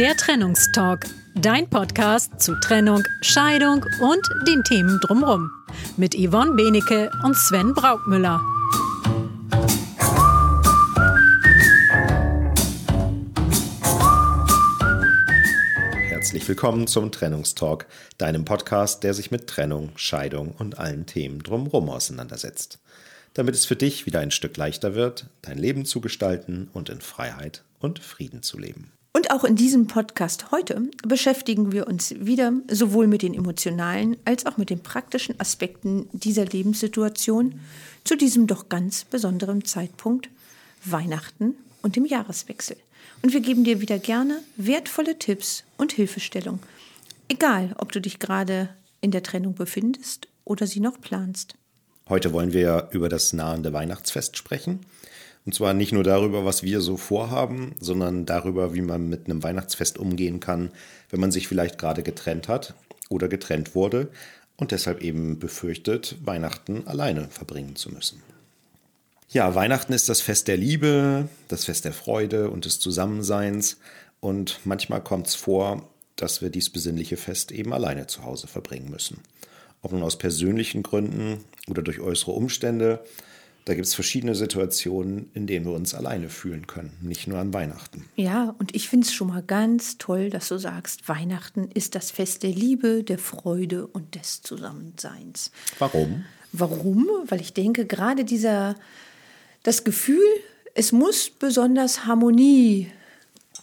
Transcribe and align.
Der 0.00 0.16
Trennungstalk, 0.16 1.04
dein 1.34 1.68
Podcast 1.68 2.40
zu 2.40 2.58
Trennung, 2.58 3.04
Scheidung 3.20 3.84
und 4.00 4.26
den 4.48 4.64
Themen 4.64 4.98
drumherum. 4.98 5.50
Mit 5.98 6.14
Yvonne 6.14 6.52
Benecke 6.52 7.10
und 7.22 7.36
Sven 7.36 7.74
Braukmüller. 7.74 8.40
Herzlich 16.08 16.48
willkommen 16.48 16.86
zum 16.86 17.12
Trennungstalk, 17.12 17.84
deinem 18.16 18.46
Podcast, 18.46 19.04
der 19.04 19.12
sich 19.12 19.30
mit 19.30 19.48
Trennung, 19.48 19.90
Scheidung 19.96 20.52
und 20.52 20.78
allen 20.78 21.04
Themen 21.04 21.42
drumherum 21.42 21.90
auseinandersetzt. 21.90 22.78
Damit 23.34 23.54
es 23.54 23.66
für 23.66 23.76
dich 23.76 24.06
wieder 24.06 24.20
ein 24.20 24.30
Stück 24.30 24.56
leichter 24.56 24.94
wird, 24.94 25.26
dein 25.42 25.58
Leben 25.58 25.84
zu 25.84 26.00
gestalten 26.00 26.70
und 26.72 26.88
in 26.88 27.02
Freiheit 27.02 27.64
und 27.80 27.98
Frieden 27.98 28.42
zu 28.42 28.58
leben. 28.58 28.92
Und 29.12 29.32
auch 29.32 29.42
in 29.42 29.56
diesem 29.56 29.88
Podcast 29.88 30.52
heute 30.52 30.82
beschäftigen 31.02 31.72
wir 31.72 31.88
uns 31.88 32.14
wieder 32.20 32.52
sowohl 32.70 33.08
mit 33.08 33.22
den 33.22 33.34
emotionalen 33.34 34.16
als 34.24 34.46
auch 34.46 34.56
mit 34.56 34.70
den 34.70 34.84
praktischen 34.84 35.38
Aspekten 35.40 36.08
dieser 36.12 36.44
Lebenssituation 36.44 37.58
zu 38.04 38.16
diesem 38.16 38.46
doch 38.46 38.68
ganz 38.68 39.04
besonderen 39.04 39.64
Zeitpunkt 39.64 40.28
Weihnachten 40.84 41.56
und 41.82 41.96
dem 41.96 42.06
Jahreswechsel. 42.06 42.76
Und 43.22 43.32
wir 43.32 43.40
geben 43.40 43.64
dir 43.64 43.80
wieder 43.80 43.98
gerne 43.98 44.42
wertvolle 44.56 45.18
Tipps 45.18 45.64
und 45.76 45.92
Hilfestellung. 45.92 46.60
Egal, 47.28 47.74
ob 47.78 47.90
du 47.90 48.00
dich 48.00 48.20
gerade 48.20 48.68
in 49.00 49.10
der 49.10 49.24
Trennung 49.24 49.54
befindest 49.54 50.28
oder 50.44 50.68
sie 50.68 50.80
noch 50.80 51.00
planst. 51.00 51.54
Heute 52.08 52.32
wollen 52.32 52.52
wir 52.52 52.88
über 52.92 53.08
das 53.08 53.32
nahende 53.32 53.72
Weihnachtsfest 53.72 54.36
sprechen 54.36 54.80
und 55.46 55.54
zwar 55.54 55.74
nicht 55.74 55.92
nur 55.92 56.04
darüber, 56.04 56.44
was 56.44 56.62
wir 56.62 56.80
so 56.80 56.96
vorhaben, 56.96 57.74
sondern 57.80 58.26
darüber, 58.26 58.74
wie 58.74 58.82
man 58.82 59.08
mit 59.08 59.26
einem 59.26 59.42
Weihnachtsfest 59.42 59.98
umgehen 59.98 60.40
kann, 60.40 60.70
wenn 61.08 61.20
man 61.20 61.32
sich 61.32 61.48
vielleicht 61.48 61.78
gerade 61.78 62.02
getrennt 62.02 62.48
hat 62.48 62.74
oder 63.08 63.28
getrennt 63.28 63.74
wurde 63.74 64.08
und 64.56 64.70
deshalb 64.70 65.02
eben 65.02 65.38
befürchtet, 65.38 66.16
Weihnachten 66.22 66.86
alleine 66.86 67.28
verbringen 67.28 67.76
zu 67.76 67.90
müssen. 67.90 68.22
Ja, 69.30 69.54
Weihnachten 69.54 69.92
ist 69.92 70.08
das 70.08 70.20
Fest 70.20 70.48
der 70.48 70.56
Liebe, 70.56 71.28
das 71.48 71.64
Fest 71.64 71.84
der 71.84 71.92
Freude 71.92 72.50
und 72.50 72.64
des 72.64 72.80
Zusammenseins. 72.80 73.78
Und 74.18 74.58
manchmal 74.64 75.02
kommt 75.02 75.28
es 75.28 75.36
vor, 75.36 75.88
dass 76.16 76.42
wir 76.42 76.50
dies 76.50 76.68
besinnliche 76.68 77.16
Fest 77.16 77.52
eben 77.52 77.72
alleine 77.72 78.08
zu 78.08 78.24
Hause 78.24 78.48
verbringen 78.48 78.90
müssen. 78.90 79.20
Ob 79.82 79.92
nun 79.92 80.02
aus 80.02 80.18
persönlichen 80.18 80.82
Gründen 80.82 81.44
oder 81.68 81.80
durch 81.80 82.00
äußere 82.00 82.32
Umstände, 82.32 83.00
da 83.64 83.74
gibt 83.74 83.86
es 83.86 83.94
verschiedene 83.94 84.34
Situationen, 84.34 85.30
in 85.34 85.46
denen 85.46 85.66
wir 85.66 85.72
uns 85.72 85.94
alleine 85.94 86.28
fühlen 86.28 86.66
können, 86.66 86.96
nicht 87.02 87.26
nur 87.26 87.38
an 87.38 87.52
Weihnachten. 87.52 88.06
Ja, 88.16 88.54
und 88.58 88.74
ich 88.74 88.88
finde 88.88 89.06
es 89.06 89.12
schon 89.12 89.28
mal 89.28 89.42
ganz 89.42 89.98
toll, 89.98 90.30
dass 90.30 90.48
du 90.48 90.58
sagst, 90.58 91.08
Weihnachten 91.08 91.68
ist 91.72 91.94
das 91.94 92.10
Fest 92.10 92.42
der 92.42 92.50
Liebe, 92.50 93.04
der 93.04 93.18
Freude 93.18 93.86
und 93.86 94.14
des 94.14 94.42
Zusammenseins. 94.42 95.50
Warum? 95.78 96.24
Warum? 96.52 97.06
Weil 97.26 97.40
ich 97.40 97.52
denke, 97.52 97.86
gerade 97.86 98.24
dieser, 98.24 98.76
das 99.62 99.84
Gefühl, 99.84 100.24
es 100.74 100.92
muss 100.92 101.30
besonders 101.30 102.06
Harmonie 102.06 102.88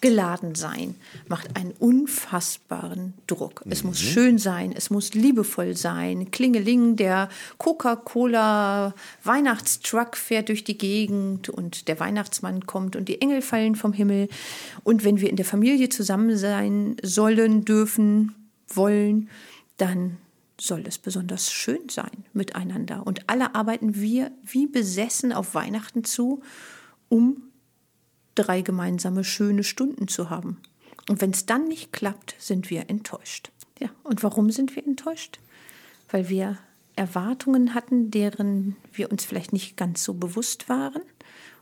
geladen 0.02 0.56
sein, 0.56 0.96
macht 1.28 1.56
einen 1.56 1.72
unfassbaren 1.72 3.14
Druck. 3.28 3.64
Es 3.70 3.84
muss 3.84 4.02
mhm. 4.02 4.08
schön 4.08 4.38
sein, 4.38 4.74
es 4.76 4.90
muss 4.90 5.14
liebevoll 5.14 5.76
sein. 5.76 6.32
Klingeling, 6.32 6.96
der 6.96 7.30
Coca-Cola 7.58 8.94
Weihnachtstruck 9.24 10.18
fährt 10.18 10.50
durch 10.50 10.64
die 10.64 10.78
Gegend 10.78 11.50
und 11.50 11.88
der 11.88 12.00
Weihnachtsmann 12.00 12.66
kommt 12.66 12.96
und 12.96 13.08
die 13.10 13.22
Engel 13.22 13.42
fallen 13.42 13.76
vom 13.76 13.94
Himmel. 13.94 14.30
Und 14.84 15.04
wenn 15.04 15.20
wir 15.22 15.30
in 15.30 15.36
der 15.36 15.46
Familie 15.46 15.90
zusammen 15.90 16.38
sein 16.38 16.98
sollen, 17.02 17.66
dürfen, 17.66 18.36
wollen, 18.68 19.30
dann 19.78 20.18
soll 20.60 20.84
es 20.88 20.98
besonders 20.98 21.52
schön 21.52 21.90
sein 21.90 22.26
miteinander. 22.34 23.06
Und 23.06 23.30
alle 23.30 23.56
arbeiten 23.56 23.96
wir 23.96 24.32
wie 24.44 24.68
besessen 24.68 25.32
auf 25.32 25.54
Weihnachten 25.54 26.04
zu, 26.04 26.42
um 27.10 27.44
drei 28.38 28.62
gemeinsame 28.62 29.24
schöne 29.24 29.64
Stunden 29.64 30.08
zu 30.08 30.30
haben. 30.30 30.58
Und 31.10 31.22
wenn 31.22 31.32
es 31.32 31.46
dann 31.46 31.68
nicht 31.68 31.94
klappt, 31.94 32.36
sind 32.38 32.70
wir 32.70 32.90
enttäuscht. 32.90 33.52
Ja, 33.80 33.90
und 34.04 34.24
warum 34.24 34.52
sind 34.52 34.76
wir 34.76 34.86
enttäuscht? 34.86 35.40
Weil 36.10 36.30
wir 36.30 36.58
Erwartungen 36.96 37.74
hatten, 37.74 38.12
deren 38.12 38.76
wir 38.92 39.12
uns 39.12 39.24
vielleicht 39.24 39.54
nicht 39.54 39.78
ganz 39.78 40.04
so 40.04 40.14
bewusst 40.16 40.68
waren 40.68 41.02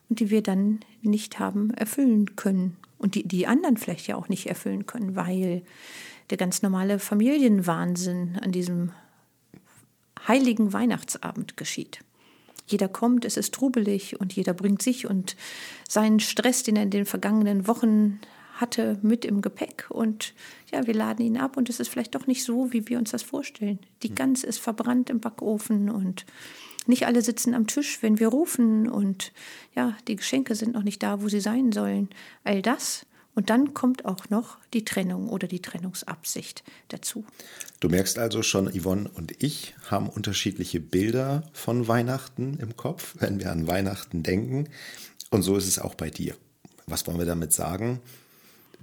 und 0.10 0.20
die 0.20 0.30
wir 0.30 0.42
dann 0.42 0.80
nicht 1.02 1.40
haben 1.40 1.72
erfüllen 1.72 2.36
können. 2.36 2.78
Und 2.98 3.16
die 3.16 3.28
die 3.28 3.46
anderen 3.46 3.78
vielleicht 3.78 4.08
ja 4.08 4.16
auch 4.16 4.30
nicht 4.30 4.48
erfüllen 4.48 4.86
können, 4.86 5.16
weil 5.16 5.64
der 6.30 6.38
ganz 6.38 6.62
normale 6.62 7.00
Familienwahnsinn 7.00 8.40
an 8.42 8.52
diesem 8.52 8.92
heiligen 10.28 10.74
Weihnachtsabend 10.74 11.58
geschieht. 11.58 12.00
Jeder 12.66 12.88
kommt, 12.88 13.26
es 13.26 13.38
ist 13.38 13.54
trubelig 13.54 14.20
und 14.20 14.34
jeder 14.34 14.54
bringt 14.54 14.82
sich 14.82 15.08
und 15.08 15.36
seinen 15.88 16.20
Stress, 16.20 16.64
den 16.64 16.76
er 16.76 16.84
in 16.84 16.90
den 16.90 17.06
vergangenen 17.06 17.68
Wochen 17.68 18.20
hatte, 18.56 18.98
mit 19.02 19.26
im 19.26 19.42
Gepäck. 19.42 19.88
Und 19.90 20.34
ja, 20.72 20.88
wir 20.88 20.94
laden 20.94 21.26
ihn 21.26 21.38
ab 21.38 21.58
und 21.58 21.70
es 21.70 21.80
ist 21.80 21.90
vielleicht 21.90 22.16
doch 22.16 22.28
nicht 22.28 22.44
so, 22.44 22.72
wie 22.74 22.88
wir 22.88 22.98
uns 22.98 23.12
das 23.12 23.24
vorstellen. 23.24 23.80
Die 24.04 24.10
hm. 24.10 24.16
Gans 24.16 24.44
ist 24.44 24.60
verbrannt 24.60 25.10
im 25.10 25.20
Backofen 25.20 25.90
und 25.90 26.26
nicht 26.88 27.06
alle 27.06 27.22
sitzen 27.22 27.54
am 27.54 27.68
Tisch, 27.68 28.02
wenn 28.02 28.20
wir 28.20 28.28
rufen 28.28 28.88
und 28.88 29.32
ja, 29.76 29.98
die 30.08 30.16
Geschenke 30.16 30.56
sind 30.56 30.74
noch 30.74 30.84
nicht 30.84 31.02
da, 31.02 31.22
wo 31.22 31.30
sie 31.30 31.40
sein 31.40 31.72
sollen. 31.72 32.10
All 32.44 32.62
das 32.62 33.06
und 33.36 33.50
dann 33.50 33.74
kommt 33.74 34.06
auch 34.06 34.30
noch 34.30 34.58
die 34.74 34.86
Trennung 34.86 35.30
oder 35.30 35.48
die 35.48 35.62
Trennungsabsicht 35.62 36.64
dazu. 36.88 37.26
Du 37.82 37.90
merkst 37.90 38.18
also 38.18 38.42
schon, 38.42 38.72
Yvonne 38.72 39.10
und 39.14 39.44
ich 39.44 39.76
haben 39.90 40.10
unterschiedliche 40.10 40.80
Bilder 40.80 41.44
von 41.54 41.88
Weihnachten 41.88 42.58
im 42.60 42.76
Kopf, 42.76 43.16
wenn 43.20 43.40
wir 43.40 43.52
an 43.52 43.68
Weihnachten 43.68 44.24
denken. 44.24 44.70
Und 45.30 45.44
so 45.44 45.58
ist 45.58 45.68
es 45.68 45.80
auch 45.80 45.96
bei 45.96 46.10
dir. 46.10 46.36
Was 46.88 47.06
wollen 47.06 47.20
wir 47.20 47.26
damit 47.26 47.52
sagen? 47.52 48.00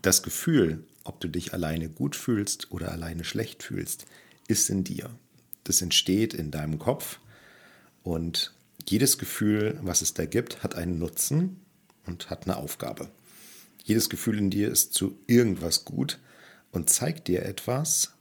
Das 0.02 0.22
Gefühl, 0.22 0.84
ob 1.04 1.20
du 1.20 1.28
dich 1.28 1.54
alleine 1.54 1.88
gut 1.88 2.14
fühlst 2.14 2.70
oder 2.70 2.92
alleine 2.92 3.24
schlecht 3.24 3.62
fühlst, 3.62 4.06
ist 4.48 4.68
in 4.68 4.84
dir. 4.84 5.10
Das 5.64 5.80
entsteht 5.80 6.34
in 6.34 6.50
deinem 6.50 6.78
Kopf 6.78 7.20
und 8.02 8.52
jedes 8.88 9.16
Gefühl, 9.16 9.78
was 9.82 10.02
es 10.02 10.12
da 10.12 10.26
gibt, 10.26 10.62
hat 10.62 10.74
einen 10.74 10.98
Nutzen 10.98 11.60
und 12.04 12.30
hat 12.30 12.44
eine 12.44 12.56
Aufgabe. 12.56 13.08
Jedes 13.84 14.08
Gefühl 14.08 14.38
in 14.38 14.50
dir 14.50 14.70
ist 14.70 14.94
zu 14.94 15.18
irgendwas 15.26 15.84
gut 15.84 16.18
und 16.70 16.90
zeigt 16.90 17.28
dir 17.28 17.44
etwas, 17.44 18.14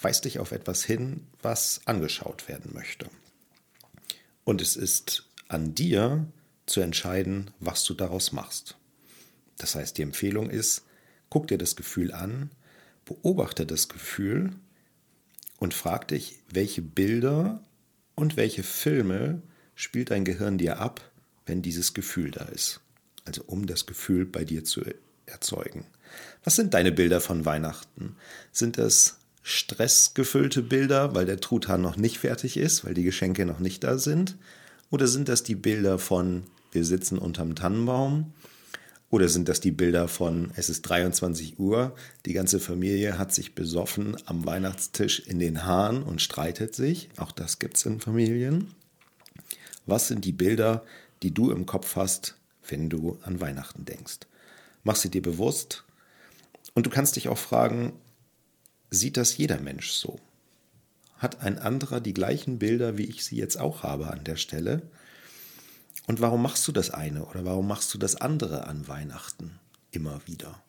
weist 0.00 0.24
dich 0.24 0.38
auf 0.38 0.52
etwas 0.52 0.84
hin, 0.84 1.26
was 1.42 1.80
angeschaut 1.84 2.48
werden 2.48 2.72
möchte. 2.72 3.08
Und 4.44 4.62
es 4.62 4.76
ist 4.76 5.28
an 5.48 5.74
dir 5.74 6.26
zu 6.66 6.80
entscheiden, 6.80 7.50
was 7.58 7.84
du 7.84 7.94
daraus 7.94 8.32
machst. 8.32 8.76
Das 9.56 9.74
heißt, 9.74 9.98
die 9.98 10.02
Empfehlung 10.02 10.50
ist, 10.50 10.84
guck 11.30 11.48
dir 11.48 11.58
das 11.58 11.76
Gefühl 11.76 12.12
an, 12.12 12.50
beobachte 13.04 13.66
das 13.66 13.88
Gefühl 13.88 14.52
und 15.58 15.74
frag 15.74 16.08
dich, 16.08 16.38
welche 16.50 16.82
Bilder 16.82 17.62
und 18.14 18.36
welche 18.36 18.62
Filme 18.62 19.42
spielt 19.74 20.10
dein 20.10 20.24
Gehirn 20.24 20.58
dir 20.58 20.78
ab, 20.78 21.10
wenn 21.46 21.62
dieses 21.62 21.94
Gefühl 21.94 22.30
da 22.30 22.44
ist. 22.44 22.80
Also 23.24 23.42
um 23.46 23.66
das 23.66 23.86
Gefühl 23.86 24.24
bei 24.24 24.44
dir 24.44 24.64
zu 24.64 24.82
erzeugen. 25.28 25.86
Was 26.44 26.56
sind 26.56 26.74
deine 26.74 26.92
Bilder 26.92 27.20
von 27.20 27.44
Weihnachten? 27.44 28.16
Sind 28.52 28.78
es 28.78 29.18
stressgefüllte 29.42 30.62
Bilder, 30.62 31.14
weil 31.14 31.26
der 31.26 31.40
Truthahn 31.40 31.80
noch 31.80 31.96
nicht 31.96 32.18
fertig 32.18 32.56
ist, 32.56 32.84
weil 32.84 32.94
die 32.94 33.02
Geschenke 33.02 33.46
noch 33.46 33.60
nicht 33.60 33.84
da 33.84 33.98
sind? 33.98 34.36
Oder 34.90 35.06
sind 35.06 35.28
das 35.28 35.42
die 35.42 35.54
Bilder 35.54 35.98
von 35.98 36.44
wir 36.72 36.84
sitzen 36.84 37.18
unterm 37.18 37.54
Tannenbaum? 37.54 38.32
Oder 39.10 39.28
sind 39.28 39.48
das 39.48 39.60
die 39.60 39.70
Bilder 39.70 40.06
von 40.06 40.52
es 40.54 40.68
ist 40.68 40.82
23 40.82 41.58
Uhr, 41.58 41.94
die 42.26 42.34
ganze 42.34 42.60
Familie 42.60 43.18
hat 43.18 43.32
sich 43.32 43.54
besoffen 43.54 44.16
am 44.26 44.44
Weihnachtstisch 44.44 45.20
in 45.20 45.38
den 45.38 45.64
Haaren 45.64 46.02
und 46.02 46.20
streitet 46.20 46.74
sich? 46.74 47.08
Auch 47.16 47.32
das 47.32 47.58
gibt 47.58 47.78
es 47.78 47.86
in 47.86 48.00
Familien. 48.00 48.74
Was 49.86 50.08
sind 50.08 50.26
die 50.26 50.32
Bilder, 50.32 50.84
die 51.22 51.32
du 51.32 51.50
im 51.50 51.64
Kopf 51.64 51.96
hast, 51.96 52.34
wenn 52.68 52.90
du 52.90 53.18
an 53.22 53.40
Weihnachten 53.40 53.86
denkst? 53.86 54.18
Mach 54.84 54.96
sie 54.96 55.10
dir 55.10 55.22
bewusst. 55.22 55.84
Und 56.74 56.86
du 56.86 56.90
kannst 56.90 57.16
dich 57.16 57.28
auch 57.28 57.38
fragen, 57.38 57.92
sieht 58.90 59.16
das 59.16 59.36
jeder 59.36 59.60
Mensch 59.60 59.90
so? 59.92 60.18
Hat 61.18 61.40
ein 61.40 61.58
anderer 61.58 62.00
die 62.00 62.14
gleichen 62.14 62.58
Bilder, 62.58 62.96
wie 62.96 63.06
ich 63.06 63.24
sie 63.24 63.36
jetzt 63.36 63.58
auch 63.58 63.82
habe 63.82 64.08
an 64.08 64.24
der 64.24 64.36
Stelle? 64.36 64.82
Und 66.06 66.20
warum 66.20 66.42
machst 66.42 66.66
du 66.66 66.72
das 66.72 66.90
eine 66.90 67.24
oder 67.26 67.44
warum 67.44 67.66
machst 67.66 67.92
du 67.92 67.98
das 67.98 68.16
andere 68.16 68.66
an 68.66 68.88
Weihnachten 68.88 69.58
immer 69.90 70.20
wieder? 70.26 70.62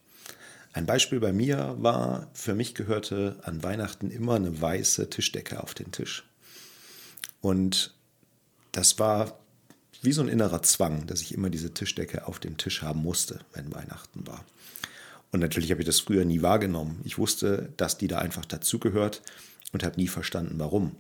Ein 0.73 0.85
Beispiel 0.85 1.19
bei 1.19 1.33
mir 1.33 1.75
war, 1.79 2.29
für 2.33 2.55
mich 2.55 2.75
gehörte 2.75 3.39
an 3.43 3.63
Weihnachten 3.63 4.11
immer 4.11 4.35
eine 4.35 4.61
weiße 4.61 5.09
Tischdecke 5.09 5.63
auf 5.63 5.73
den 5.73 5.91
Tisch. 5.91 6.25
Und 7.41 7.95
das 8.71 8.99
war 8.99 9.38
wie 10.01 10.11
so 10.11 10.21
ein 10.21 10.29
innerer 10.29 10.61
Zwang, 10.61 11.07
dass 11.07 11.21
ich 11.21 11.33
immer 11.33 11.49
diese 11.49 11.73
Tischdecke 11.73 12.27
auf 12.27 12.39
dem 12.39 12.57
Tisch 12.57 12.81
haben 12.81 13.01
musste, 13.01 13.39
wenn 13.53 13.73
Weihnachten 13.73 14.25
war. 14.25 14.45
Und 15.31 15.41
natürlich 15.41 15.71
habe 15.71 15.81
ich 15.81 15.85
das 15.85 15.99
früher 15.99 16.25
nie 16.25 16.41
wahrgenommen. 16.41 17.01
Ich 17.03 17.17
wusste, 17.17 17.71
dass 17.77 17.97
die 17.97 18.07
da 18.07 18.19
einfach 18.19 18.45
dazugehört 18.45 19.21
und 19.71 19.83
habe 19.83 19.97
nie 19.97 20.07
verstanden, 20.07 20.55
warum. 20.57 20.95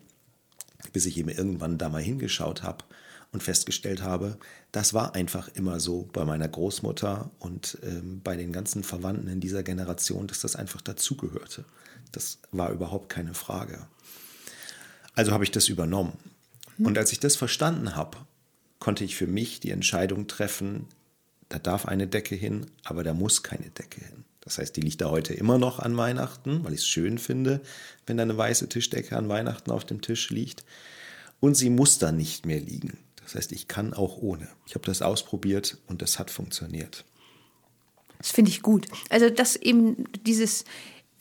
Bis 0.93 1.05
ich 1.05 1.17
eben 1.17 1.29
irgendwann 1.29 1.77
da 1.77 1.89
mal 1.89 2.01
hingeschaut 2.01 2.63
habe 2.63 2.85
und 3.31 3.43
festgestellt 3.43 4.01
habe, 4.01 4.37
das 4.71 4.93
war 4.93 5.15
einfach 5.15 5.49
immer 5.49 5.79
so 5.79 6.07
bei 6.13 6.25
meiner 6.25 6.47
Großmutter 6.47 7.31
und 7.39 7.77
ähm, 7.83 8.21
bei 8.23 8.35
den 8.35 8.51
ganzen 8.51 8.83
Verwandten 8.83 9.27
in 9.27 9.39
dieser 9.39 9.63
Generation, 9.63 10.27
dass 10.27 10.41
das 10.41 10.55
einfach 10.55 10.81
dazugehörte. 10.81 11.65
Das 12.11 12.39
war 12.51 12.71
überhaupt 12.71 13.09
keine 13.09 13.33
Frage. 13.33 13.87
Also 15.15 15.31
habe 15.31 15.43
ich 15.43 15.51
das 15.51 15.69
übernommen. 15.69 16.13
Und 16.77 16.97
als 16.97 17.11
ich 17.11 17.19
das 17.19 17.35
verstanden 17.35 17.95
habe, 17.95 18.17
konnte 18.89 19.03
ich 19.03 19.15
für 19.15 19.27
mich 19.27 19.59
die 19.59 19.69
Entscheidung 19.69 20.25
treffen, 20.25 20.87
da 21.47 21.59
darf 21.59 21.85
eine 21.85 22.07
Decke 22.07 22.33
hin, 22.33 22.65
aber 22.83 23.03
da 23.03 23.13
muss 23.13 23.43
keine 23.43 23.69
Decke 23.69 24.03
hin. 24.03 24.23
Das 24.41 24.57
heißt, 24.57 24.75
die 24.75 24.81
liegt 24.81 25.01
da 25.01 25.11
heute 25.11 25.35
immer 25.35 25.59
noch 25.59 25.77
an 25.77 25.95
Weihnachten, 25.95 26.63
weil 26.63 26.73
ich 26.73 26.79
es 26.79 26.87
schön 26.87 27.19
finde, 27.19 27.61
wenn 28.07 28.17
da 28.17 28.23
eine 28.23 28.35
weiße 28.35 28.67
Tischdecke 28.67 29.15
an 29.15 29.29
Weihnachten 29.29 29.69
auf 29.69 29.85
dem 29.85 30.01
Tisch 30.01 30.31
liegt. 30.31 30.65
Und 31.39 31.53
sie 31.53 31.69
muss 31.69 31.99
da 31.99 32.11
nicht 32.11 32.47
mehr 32.47 32.59
liegen. 32.59 32.97
Das 33.23 33.35
heißt, 33.35 33.51
ich 33.51 33.67
kann 33.67 33.93
auch 33.93 34.17
ohne. 34.17 34.47
Ich 34.65 34.73
habe 34.73 34.87
das 34.87 35.03
ausprobiert 35.03 35.77
und 35.85 36.01
das 36.01 36.17
hat 36.17 36.31
funktioniert. 36.31 37.05
Das 38.17 38.31
finde 38.31 38.49
ich 38.49 38.63
gut. 38.63 38.87
Also, 39.11 39.29
dass 39.29 39.55
eben 39.55 40.05
dieses 40.25 40.65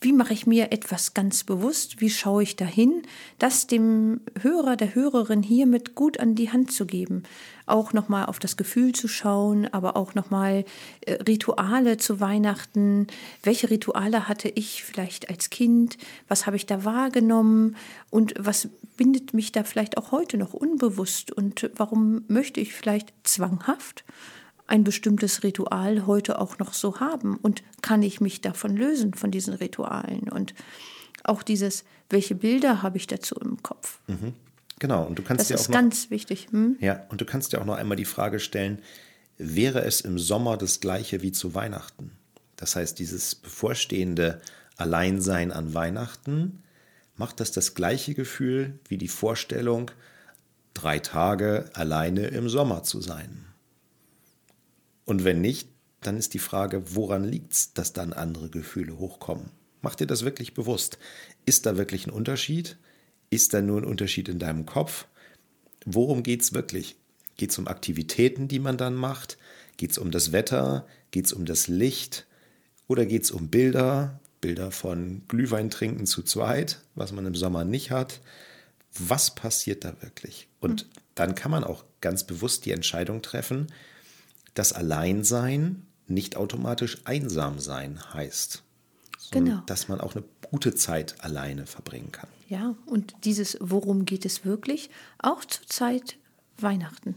wie 0.00 0.12
mache 0.12 0.32
ich 0.32 0.46
mir 0.46 0.70
etwas 0.70 1.12
ganz 1.12 1.42
bewusst? 1.42 2.00
Wie 2.00 2.10
schaue 2.10 2.44
ich 2.44 2.54
dahin? 2.54 3.02
Das 3.38 3.66
dem 3.66 4.20
Hörer, 4.40 4.76
der 4.76 4.94
Hörerin 4.94 5.42
hiermit 5.42 5.96
gut 5.96 6.20
an 6.20 6.36
die 6.36 6.52
Hand 6.52 6.70
zu 6.70 6.86
geben. 6.86 7.24
Auch 7.66 7.92
nochmal 7.92 8.26
auf 8.26 8.38
das 8.38 8.56
Gefühl 8.56 8.92
zu 8.92 9.08
schauen, 9.08 9.66
aber 9.72 9.96
auch 9.96 10.14
nochmal 10.14 10.64
äh, 11.00 11.14
Rituale 11.14 11.96
zu 11.96 12.20
Weihnachten. 12.20 13.08
Welche 13.42 13.70
Rituale 13.70 14.28
hatte 14.28 14.48
ich 14.48 14.84
vielleicht 14.84 15.30
als 15.30 15.50
Kind? 15.50 15.98
Was 16.28 16.46
habe 16.46 16.56
ich 16.56 16.66
da 16.66 16.84
wahrgenommen? 16.84 17.74
Und 18.08 18.34
was 18.38 18.68
bindet 18.96 19.34
mich 19.34 19.50
da 19.50 19.64
vielleicht 19.64 19.98
auch 19.98 20.12
heute 20.12 20.38
noch 20.38 20.54
unbewusst? 20.54 21.32
Und 21.32 21.70
warum 21.74 22.22
möchte 22.28 22.60
ich 22.60 22.72
vielleicht 22.72 23.12
zwanghaft? 23.24 24.04
Ein 24.68 24.84
bestimmtes 24.84 25.42
Ritual 25.42 26.06
heute 26.06 26.38
auch 26.38 26.58
noch 26.58 26.72
so 26.72 27.00
haben 27.00 27.36
und 27.36 27.62
kann 27.82 28.02
ich 28.02 28.20
mich 28.20 28.40
davon 28.40 28.76
lösen, 28.76 29.14
von 29.14 29.30
diesen 29.30 29.54
Ritualen 29.54 30.28
und 30.28 30.54
auch 31.24 31.42
dieses, 31.42 31.84
welche 32.10 32.34
Bilder 32.34 32.82
habe 32.82 32.98
ich 32.98 33.06
dazu 33.06 33.34
im 33.36 33.62
Kopf. 33.62 33.98
Mhm. 34.06 34.34
Genau, 34.78 35.04
und 35.04 35.18
du 35.18 35.22
kannst 35.22 35.40
das 35.40 35.48
dir 35.48 35.54
auch 35.56 35.60
ist 35.60 35.68
noch, 35.68 35.74
ganz 35.74 36.10
wichtig. 36.10 36.48
Hm? 36.50 36.76
Ja, 36.80 37.04
und 37.08 37.20
du 37.20 37.24
kannst 37.24 37.52
dir 37.52 37.60
auch 37.60 37.64
noch 37.64 37.76
einmal 37.76 37.96
die 37.96 38.04
Frage 38.04 38.38
stellen, 38.38 38.80
wäre 39.36 39.82
es 39.82 40.00
im 40.00 40.18
Sommer 40.18 40.56
das 40.56 40.80
gleiche 40.80 41.22
wie 41.22 41.32
zu 41.32 41.54
Weihnachten? 41.54 42.12
Das 42.56 42.76
heißt, 42.76 42.98
dieses 42.98 43.34
bevorstehende 43.34 44.40
Alleinsein 44.76 45.50
an 45.50 45.74
Weihnachten, 45.74 46.62
macht 47.16 47.40
das 47.40 47.50
das 47.50 47.74
gleiche 47.74 48.14
Gefühl 48.14 48.78
wie 48.88 48.98
die 48.98 49.08
Vorstellung, 49.08 49.90
drei 50.74 50.98
Tage 51.00 51.70
alleine 51.74 52.26
im 52.28 52.48
Sommer 52.48 52.84
zu 52.84 53.00
sein? 53.00 53.46
Und 55.08 55.25
wenn 55.25 55.40
nicht, 55.40 55.70
dann 56.02 56.19
ist 56.19 56.34
die 56.34 56.38
Frage, 56.38 56.94
woran 56.94 57.25
liegt 57.25 57.55
es, 57.55 57.72
dass 57.72 57.94
dann 57.94 58.12
andere 58.12 58.50
Gefühle 58.50 58.99
hochkommen? 58.99 59.49
Mach 59.81 59.94
dir 59.94 60.06
das 60.06 60.22
wirklich 60.22 60.52
bewusst. 60.52 60.99
Ist 61.46 61.64
da 61.64 61.78
wirklich 61.78 62.06
ein 62.06 62.12
Unterschied? 62.12 62.76
Ist 63.31 63.55
da 63.55 63.62
nur 63.62 63.81
ein 63.81 63.87
Unterschied 63.87 64.28
in 64.28 64.38
deinem 64.38 64.66
Kopf? 64.66 65.06
Worum 65.87 66.22
geht 66.22 66.43
es 66.43 66.52
wirklich? 66.52 66.96
Geht 67.38 67.52
es 67.52 67.58
um 67.58 67.69
Aktivitäten, 67.69 68.49
die 68.49 68.58
man 68.58 68.76
dann 68.76 68.94
macht? 68.94 69.38
Geht 69.78 69.93
es 69.93 69.99
um 69.99 70.10
das 70.10 70.32
Wetter? 70.32 70.87
Geht 71.11 71.25
es 71.25 71.32
um 71.32 71.46
das 71.46 71.69
Licht? 71.69 72.26
Oder 72.87 73.06
geht 73.06 73.22
es 73.22 73.31
um 73.31 73.49
Bilder? 73.49 74.20
Bilder 74.43 74.70
von 74.70 75.22
Glühwein 75.26 75.70
trinken 75.70 76.04
zu 76.04 76.22
zweit, 76.22 76.82
was 76.94 77.12
man 77.12 77.25
im 77.25 77.34
Sommer 77.34 77.64
nicht 77.64 77.90
hat. 77.90 78.20
Was 78.93 79.34
passiert 79.34 79.87
da 79.87 80.02
wirklich? 80.02 80.49
Und 80.61 80.87
dann 81.14 81.34
kann 81.34 81.50
man 81.50 81.64
auch 81.64 81.84
ganz 82.02 82.25
bewusst 82.25 82.66
die 82.66 82.72
Entscheidung 82.72 83.22
treffen, 83.22 83.69
dass 84.58 84.72
Alleinsein 84.72 85.87
nicht 86.08 86.37
automatisch 86.37 86.99
einsam 87.05 87.60
sein 87.60 88.00
heißt. 88.12 88.64
Genau. 89.31 89.62
Dass 89.66 89.88
man 89.88 90.00
auch 90.00 90.16
eine 90.16 90.25
gute 90.50 90.75
Zeit 90.75 91.16
alleine 91.22 91.66
verbringen 91.66 92.12
kann. 92.12 92.28
Ja, 92.49 92.75
und 92.87 93.14
dieses, 93.25 93.58
worum 93.60 94.05
geht 94.05 94.25
es 94.25 94.44
wirklich? 94.44 94.90
Auch 95.19 95.44
zur 95.44 95.66
Zeit 95.66 96.16
Weihnachten 96.56 97.14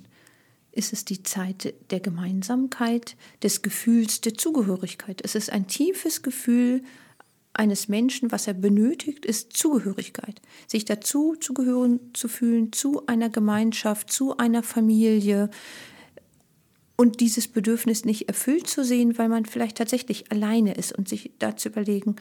ist 0.72 0.94
es 0.94 1.04
die 1.04 1.24
Zeit 1.24 1.74
der 1.90 2.00
Gemeinsamkeit, 2.00 3.16
des 3.44 3.62
Gefühls 3.62 4.22
der 4.22 4.36
Zugehörigkeit. 4.36 5.22
Es 5.24 5.36
ist 5.36 5.52
ein 5.52 5.68
tiefes 5.68 6.22
Gefühl 6.22 6.84
eines 7.54 7.88
Menschen, 7.88 8.32
was 8.32 8.48
er 8.48 8.54
benötigt, 8.54 9.26
ist 9.26 9.54
Zugehörigkeit. 9.54 10.42
Sich 10.68 10.86
dazu 10.86 11.36
zugehören 11.36 12.00
zu 12.14 12.28
fühlen, 12.28 12.72
zu 12.72 13.06
einer 13.08 13.30
Gemeinschaft, 13.30 14.12
zu 14.12 14.38
einer 14.38 14.64
Familie, 14.64 15.50
und 17.02 17.20
dieses 17.20 17.48
Bedürfnis 17.48 18.06
nicht 18.06 18.28
erfüllt 18.28 18.68
zu 18.68 18.86
sehen, 18.86 19.18
weil 19.18 19.28
man 19.28 19.48
vielleicht 19.48 19.78
tatsächlich 19.78 20.32
alleine 20.32 20.76
ist 20.76 20.96
und 20.96 21.10
sich 21.10 21.32
da 21.40 21.58
zu 21.58 21.70
überlegen, 21.70 22.18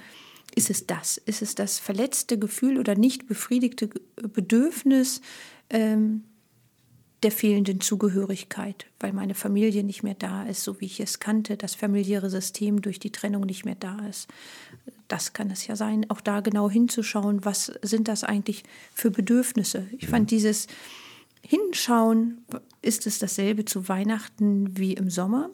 ist 0.54 0.70
es 0.70 0.86
das? 0.86 1.18
Ist 1.18 1.42
es 1.42 1.54
das 1.54 1.78
verletzte 1.78 2.38
Gefühl 2.38 2.78
oder 2.78 2.94
nicht 2.94 3.28
befriedigte 3.28 3.90
Bedürfnis 4.16 5.20
ähm, 5.68 6.24
der 7.22 7.30
fehlenden 7.30 7.82
Zugehörigkeit, 7.82 8.86
weil 9.00 9.12
meine 9.12 9.34
Familie 9.34 9.84
nicht 9.84 10.02
mehr 10.02 10.14
da 10.14 10.44
ist, 10.44 10.64
so 10.64 10.80
wie 10.80 10.86
ich 10.86 10.98
es 11.00 11.20
kannte, 11.20 11.58
das 11.58 11.74
familiäre 11.74 12.30
System 12.30 12.80
durch 12.80 12.98
die 12.98 13.12
Trennung 13.12 13.42
nicht 13.42 13.66
mehr 13.66 13.74
da 13.74 13.98
ist. 14.08 14.28
Das 15.08 15.34
kann 15.34 15.50
es 15.50 15.66
ja 15.66 15.76
sein, 15.76 16.08
auch 16.08 16.22
da 16.22 16.40
genau 16.40 16.70
hinzuschauen, 16.70 17.44
was 17.44 17.66
sind 17.82 18.08
das 18.08 18.24
eigentlich 18.24 18.64
für 18.94 19.10
Bedürfnisse. 19.10 19.86
Ich 19.98 20.06
fand 20.06 20.30
dieses 20.30 20.68
Hinschauen, 21.42 22.44
ist 22.82 23.06
es 23.06 23.18
dasselbe 23.18 23.64
zu 23.64 23.88
Weihnachten 23.88 24.76
wie 24.76 24.94
im 24.94 25.10
Sommer. 25.10 25.50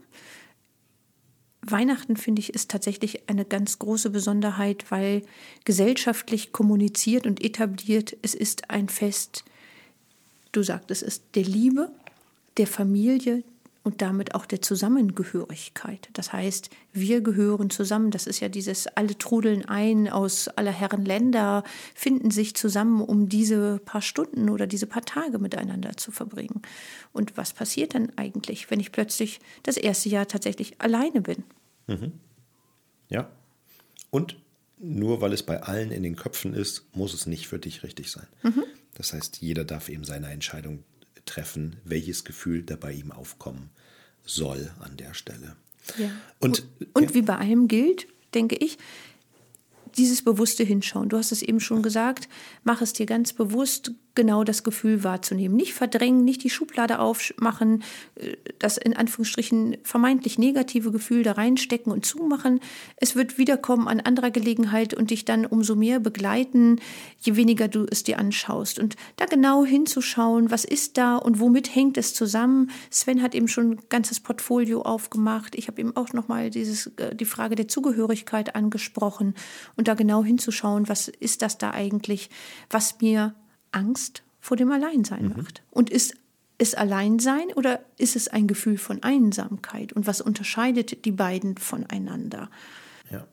Weihnachten, 1.62 2.16
finde 2.16 2.40
ich, 2.40 2.54
ist 2.54 2.70
tatsächlich 2.70 3.28
eine 3.28 3.44
ganz 3.44 3.78
große 3.78 4.10
Besonderheit, 4.10 4.90
weil 4.90 5.22
gesellschaftlich 5.64 6.52
kommuniziert 6.52 7.26
und 7.26 7.42
etabliert, 7.42 8.16
es 8.22 8.34
ist 8.34 8.70
ein 8.70 8.88
Fest, 8.88 9.44
du 10.52 10.62
sagtest 10.62 11.02
es, 11.02 11.22
der 11.32 11.42
Liebe, 11.42 11.90
der 12.56 12.66
Familie, 12.66 13.42
und 13.86 14.02
damit 14.02 14.34
auch 14.34 14.46
der 14.46 14.60
Zusammengehörigkeit. 14.60 16.08
Das 16.12 16.32
heißt, 16.32 16.70
wir 16.92 17.20
gehören 17.20 17.70
zusammen. 17.70 18.10
Das 18.10 18.26
ist 18.26 18.40
ja 18.40 18.48
dieses, 18.48 18.88
alle 18.88 19.16
trudeln 19.16 19.64
ein 19.64 20.08
aus 20.08 20.48
aller 20.48 20.72
Herren 20.72 21.04
Länder, 21.04 21.62
finden 21.94 22.32
sich 22.32 22.56
zusammen, 22.56 23.00
um 23.00 23.28
diese 23.28 23.78
paar 23.78 24.02
Stunden 24.02 24.50
oder 24.50 24.66
diese 24.66 24.88
paar 24.88 25.04
Tage 25.04 25.38
miteinander 25.38 25.96
zu 25.96 26.10
verbringen. 26.10 26.62
Und 27.12 27.36
was 27.36 27.52
passiert 27.52 27.94
dann 27.94 28.10
eigentlich, 28.16 28.72
wenn 28.72 28.80
ich 28.80 28.90
plötzlich 28.90 29.38
das 29.62 29.76
erste 29.76 30.08
Jahr 30.08 30.26
tatsächlich 30.26 30.80
alleine 30.80 31.20
bin? 31.20 31.44
Mhm. 31.86 32.10
Ja. 33.08 33.30
Und 34.10 34.36
nur 34.78 35.20
weil 35.20 35.32
es 35.32 35.44
bei 35.44 35.62
allen 35.62 35.92
in 35.92 36.02
den 36.02 36.16
Köpfen 36.16 36.54
ist, 36.54 36.86
muss 36.92 37.14
es 37.14 37.26
nicht 37.26 37.46
für 37.46 37.60
dich 37.60 37.84
richtig 37.84 38.10
sein. 38.10 38.26
Mhm. 38.42 38.64
Das 38.94 39.12
heißt, 39.12 39.40
jeder 39.42 39.64
darf 39.64 39.88
eben 39.88 40.02
seine 40.02 40.28
Entscheidung 40.30 40.82
treffen, 41.26 41.76
welches 41.84 42.24
Gefühl 42.24 42.62
da 42.62 42.76
bei 42.76 42.92
ihm 42.92 43.12
aufkommen 43.12 43.70
soll 44.24 44.70
an 44.80 44.96
der 44.96 45.14
Stelle. 45.14 45.56
Ja. 45.98 46.10
Und, 46.40 46.66
und 46.94 47.10
ja. 47.10 47.14
wie 47.14 47.22
bei 47.22 47.36
allem 47.36 47.68
gilt, 47.68 48.08
denke 48.34 48.56
ich, 48.56 48.78
dieses 49.96 50.22
bewusste 50.22 50.64
Hinschauen. 50.64 51.08
Du 51.08 51.16
hast 51.16 51.32
es 51.32 51.42
eben 51.42 51.60
schon 51.60 51.82
gesagt, 51.82 52.28
mach 52.64 52.82
es 52.82 52.92
dir 52.92 53.06
ganz 53.06 53.32
bewusst, 53.32 53.92
genau 54.16 54.42
das 54.42 54.64
Gefühl 54.64 55.04
wahrzunehmen. 55.04 55.56
Nicht 55.56 55.74
verdrängen, 55.74 56.24
nicht 56.24 56.42
die 56.42 56.50
Schublade 56.50 56.98
aufmachen, 56.98 57.84
äh, 58.16 58.36
das 58.58 58.78
in 58.78 58.96
Anführungsstrichen 58.96 59.76
vermeintlich 59.84 60.38
negative 60.38 60.90
Gefühl 60.90 61.22
da 61.22 61.32
reinstecken 61.32 61.92
und 61.92 62.04
zumachen. 62.04 62.58
Es 62.96 63.14
wird 63.14 63.38
wiederkommen 63.38 63.86
an 63.86 64.00
anderer 64.00 64.32
Gelegenheit 64.32 64.94
und 64.94 65.10
dich 65.10 65.24
dann 65.24 65.46
umso 65.46 65.76
mehr 65.76 66.00
begleiten, 66.00 66.80
je 67.20 67.36
weniger 67.36 67.68
du 67.68 67.86
es 67.88 68.02
dir 68.02 68.18
anschaust. 68.18 68.80
Und 68.80 68.96
da 69.16 69.26
genau 69.26 69.64
hinzuschauen, 69.64 70.50
was 70.50 70.64
ist 70.64 70.98
da 70.98 71.16
und 71.16 71.38
womit 71.38 71.74
hängt 71.74 71.96
es 71.98 72.14
zusammen. 72.14 72.70
Sven 72.90 73.22
hat 73.22 73.34
eben 73.34 73.46
schon 73.48 73.72
ein 73.72 73.80
ganzes 73.88 74.18
Portfolio 74.20 74.82
aufgemacht. 74.82 75.54
Ich 75.54 75.68
habe 75.68 75.80
eben 75.80 75.94
auch 75.94 76.12
nochmal 76.12 76.50
dieses, 76.50 76.88
äh, 76.96 77.14
die 77.14 77.24
Frage 77.24 77.54
der 77.54 77.68
Zugehörigkeit 77.68 78.56
angesprochen 78.56 79.34
und 79.76 79.86
da 79.86 79.94
genau 79.94 80.24
hinzuschauen, 80.24 80.88
was 80.88 81.08
ist 81.08 81.42
das 81.42 81.58
da 81.58 81.70
eigentlich, 81.72 82.30
was 82.70 83.00
mir 83.00 83.34
Angst 83.76 84.22
vor 84.40 84.56
dem 84.56 84.70
Alleinsein 84.70 85.28
mhm. 85.28 85.36
macht. 85.36 85.62
Und 85.70 85.90
ist 85.90 86.14
es 86.58 86.74
Alleinsein 86.74 87.48
oder 87.54 87.80
ist 87.98 88.16
es 88.16 88.28
ein 88.28 88.46
Gefühl 88.46 88.78
von 88.78 89.02
Einsamkeit? 89.02 89.92
Und 89.92 90.06
was 90.06 90.20
unterscheidet 90.20 91.04
die 91.04 91.12
beiden 91.12 91.58
voneinander? 91.58 92.50
Ja. 93.10 93.26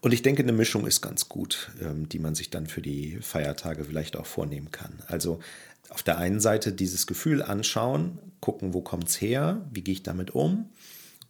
Und 0.00 0.12
ich 0.12 0.22
denke, 0.22 0.42
eine 0.42 0.52
Mischung 0.52 0.86
ist 0.86 1.00
ganz 1.00 1.28
gut, 1.28 1.70
ähm, 1.80 2.08
die 2.08 2.18
man 2.18 2.34
sich 2.34 2.50
dann 2.50 2.66
für 2.66 2.82
die 2.82 3.18
Feiertage 3.22 3.84
vielleicht 3.84 4.16
auch 4.16 4.26
vornehmen 4.26 4.70
kann. 4.70 5.02
Also 5.08 5.40
auf 5.88 6.02
der 6.02 6.18
einen 6.18 6.40
Seite 6.40 6.72
dieses 6.72 7.06
Gefühl 7.06 7.42
anschauen, 7.42 8.18
gucken, 8.40 8.74
wo 8.74 8.82
kommt 8.82 9.08
es 9.08 9.20
her, 9.20 9.64
wie 9.72 9.82
gehe 9.82 9.94
ich 9.94 10.02
damit 10.02 10.34
um. 10.34 10.68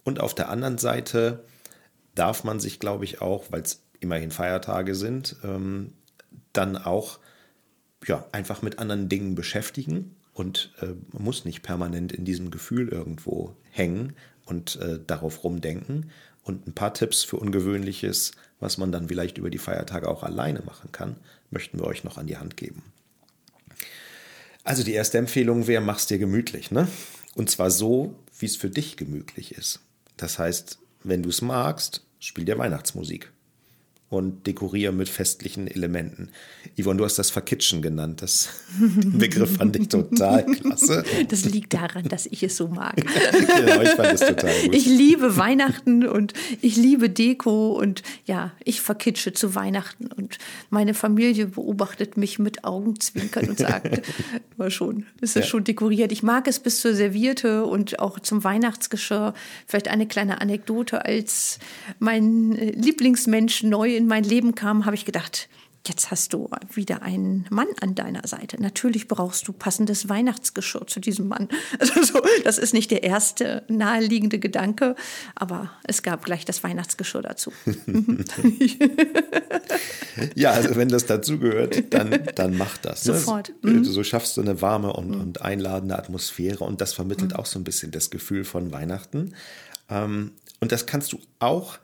Und 0.03 0.19
auf 0.19 0.33
der 0.33 0.49
anderen 0.49 0.77
Seite 0.77 1.45
darf 2.15 2.43
man 2.43 2.59
sich, 2.59 2.79
glaube 2.79 3.05
ich, 3.05 3.21
auch, 3.21 3.45
weil 3.51 3.61
es 3.61 3.83
immerhin 3.99 4.31
Feiertage 4.31 4.95
sind, 4.95 5.37
ähm, 5.43 5.93
dann 6.53 6.75
auch 6.75 7.19
ja, 8.05 8.25
einfach 8.31 8.61
mit 8.61 8.79
anderen 8.79 9.09
Dingen 9.09 9.35
beschäftigen 9.35 10.15
und 10.33 10.71
äh, 10.81 10.93
muss 11.17 11.45
nicht 11.45 11.63
permanent 11.63 12.11
in 12.11 12.25
diesem 12.25 12.51
Gefühl 12.51 12.89
irgendwo 12.89 13.55
hängen 13.71 14.13
und 14.45 14.75
äh, 14.77 14.99
darauf 15.05 15.43
rumdenken. 15.43 16.11
Und 16.43 16.67
ein 16.67 16.73
paar 16.73 16.93
Tipps 16.93 17.23
für 17.23 17.37
Ungewöhnliches, 17.37 18.31
was 18.59 18.77
man 18.77 18.91
dann 18.91 19.09
vielleicht 19.09 19.37
über 19.37 19.49
die 19.49 19.57
Feiertage 19.57 20.07
auch 20.07 20.23
alleine 20.23 20.61
machen 20.61 20.91
kann, 20.91 21.17
möchten 21.49 21.79
wir 21.79 21.85
euch 21.85 22.03
noch 22.03 22.17
an 22.17 22.27
die 22.27 22.37
Hand 22.37 22.55
geben. 22.55 22.83
Also 24.63 24.83
die 24.83 24.93
erste 24.93 25.17
Empfehlung 25.17 25.67
wäre, 25.67 25.81
mach's 25.81 26.07
dir 26.07 26.17
gemütlich, 26.17 26.71
ne? 26.71 26.87
Und 27.35 27.49
zwar 27.49 27.71
so, 27.71 28.15
wie 28.39 28.45
es 28.45 28.55
für 28.55 28.69
dich 28.69 28.97
gemütlich 28.97 29.55
ist. 29.55 29.81
Das 30.17 30.39
heißt, 30.39 30.79
wenn 31.03 31.23
du 31.23 31.29
es 31.29 31.41
magst, 31.41 32.05
spiel 32.19 32.45
dir 32.45 32.57
Weihnachtsmusik 32.57 33.31
und 34.09 34.47
dekoriere 34.47 34.93
mit 34.93 35.09
festlichen 35.09 35.67
Elementen. 35.67 36.29
Yvonne, 36.79 36.99
du 36.99 37.03
hast 37.03 37.19
das 37.19 37.29
Verkitschen 37.29 37.81
genannt. 37.81 38.21
Das 38.21 38.49
Begriff 39.03 39.57
fand 39.57 39.75
ich 39.75 39.89
total 39.89 40.45
klasse. 40.45 41.03
Das 41.27 41.43
liegt 41.43 41.73
daran, 41.73 42.07
dass 42.07 42.25
ich 42.25 42.41
es 42.41 42.55
so 42.55 42.69
mag. 42.69 42.95
genau, 42.95 43.81
ich 43.81 43.89
fand 43.89 44.13
es 44.13 44.21
total 44.21 44.53
gut. 44.61 44.73
Ich 44.73 44.85
liebe 44.85 45.35
Weihnachten 45.35 46.07
und 46.07 46.33
ich 46.61 46.77
liebe 46.77 47.09
Deko 47.09 47.73
und 47.73 48.01
ja, 48.25 48.53
ich 48.63 48.79
verkitsche 48.79 49.33
zu 49.33 49.55
Weihnachten 49.55 50.07
und 50.07 50.37
meine 50.69 50.93
Familie 50.93 51.47
beobachtet 51.47 52.15
mich 52.15 52.39
mit 52.39 52.63
Augenzwinkern 52.63 53.49
und 53.49 53.57
sagt, 53.57 54.03
immer 54.57 54.71
schon, 54.71 55.05
es 55.19 55.31
ist 55.31 55.35
ja. 55.35 55.43
schon 55.43 55.65
dekoriert. 55.65 56.13
Ich 56.13 56.23
mag 56.23 56.47
es 56.47 56.59
bis 56.59 56.79
zur 56.79 56.93
Servierte 56.93 57.65
und 57.65 57.99
auch 57.99 58.19
zum 58.21 58.45
Weihnachtsgeschirr. 58.45 59.33
Vielleicht 59.65 59.89
eine 59.89 60.07
kleine 60.07 60.39
Anekdote, 60.39 61.03
als 61.03 61.59
mein 61.99 62.53
Lieblingsmensch 62.53 63.63
neu 63.63 63.96
in 63.97 64.07
mein 64.07 64.23
Leben 64.23 64.55
kam, 64.55 64.85
habe 64.85 64.95
ich 64.95 65.05
gedacht, 65.05 65.49
jetzt 65.87 66.11
hast 66.11 66.33
du 66.33 66.49
wieder 66.73 67.01
einen 67.01 67.45
Mann 67.49 67.67
an 67.81 67.95
deiner 67.95 68.27
Seite. 68.27 68.61
Natürlich 68.61 69.07
brauchst 69.07 69.47
du 69.47 69.53
passendes 69.53 70.09
Weihnachtsgeschirr 70.09 70.85
zu 70.87 70.99
diesem 70.99 71.27
Mann. 71.27 71.47
Also 71.79 72.01
so, 72.03 72.21
das 72.43 72.57
ist 72.57 72.73
nicht 72.73 72.91
der 72.91 73.03
erste 73.03 73.63
naheliegende 73.67 74.39
Gedanke, 74.39 74.95
aber 75.35 75.71
es 75.83 76.01
gab 76.01 76.25
gleich 76.25 76.43
das 76.43 76.63
Weihnachtsgeschirr 76.63 77.21
dazu. 77.21 77.51
ja, 80.35 80.51
also 80.51 80.75
wenn 80.75 80.89
das 80.89 81.05
dazugehört, 81.05 81.93
dann, 81.93 82.19
dann 82.35 82.57
mach 82.57 82.77
das. 82.77 83.05
Ne? 83.05 83.13
Sofort. 83.13 83.53
Mhm. 83.61 83.85
So 83.85 84.03
schaffst 84.03 84.37
du 84.37 84.41
eine 84.41 84.61
warme 84.61 84.93
und, 84.93 85.09
mhm. 85.09 85.21
und 85.21 85.41
einladende 85.41 85.97
Atmosphäre 85.97 86.63
und 86.63 86.81
das 86.81 86.93
vermittelt 86.93 87.31
mhm. 87.31 87.37
auch 87.37 87.45
so 87.45 87.59
ein 87.59 87.63
bisschen 87.63 87.91
das 87.91 88.09
Gefühl 88.09 88.43
von 88.43 88.71
Weihnachten. 88.71 89.33
Ähm, 89.89 90.31
und 90.59 90.71
das 90.71 90.85
kannst 90.85 91.13
du 91.13 91.19
auch 91.39 91.77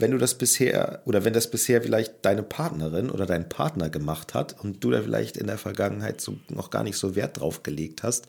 wenn 0.00 0.12
du 0.12 0.18
das 0.18 0.34
bisher 0.36 1.02
oder 1.04 1.24
wenn 1.24 1.32
das 1.32 1.50
bisher 1.50 1.82
vielleicht 1.82 2.24
deine 2.24 2.42
Partnerin 2.42 3.10
oder 3.10 3.26
dein 3.26 3.48
Partner 3.48 3.90
gemacht 3.90 4.34
hat 4.34 4.62
und 4.62 4.82
du 4.82 4.90
da 4.90 5.02
vielleicht 5.02 5.36
in 5.36 5.46
der 5.46 5.58
Vergangenheit 5.58 6.20
so 6.20 6.38
noch 6.48 6.70
gar 6.70 6.82
nicht 6.82 6.96
so 6.96 7.14
Wert 7.14 7.40
drauf 7.40 7.62
gelegt 7.62 8.02
hast, 8.02 8.26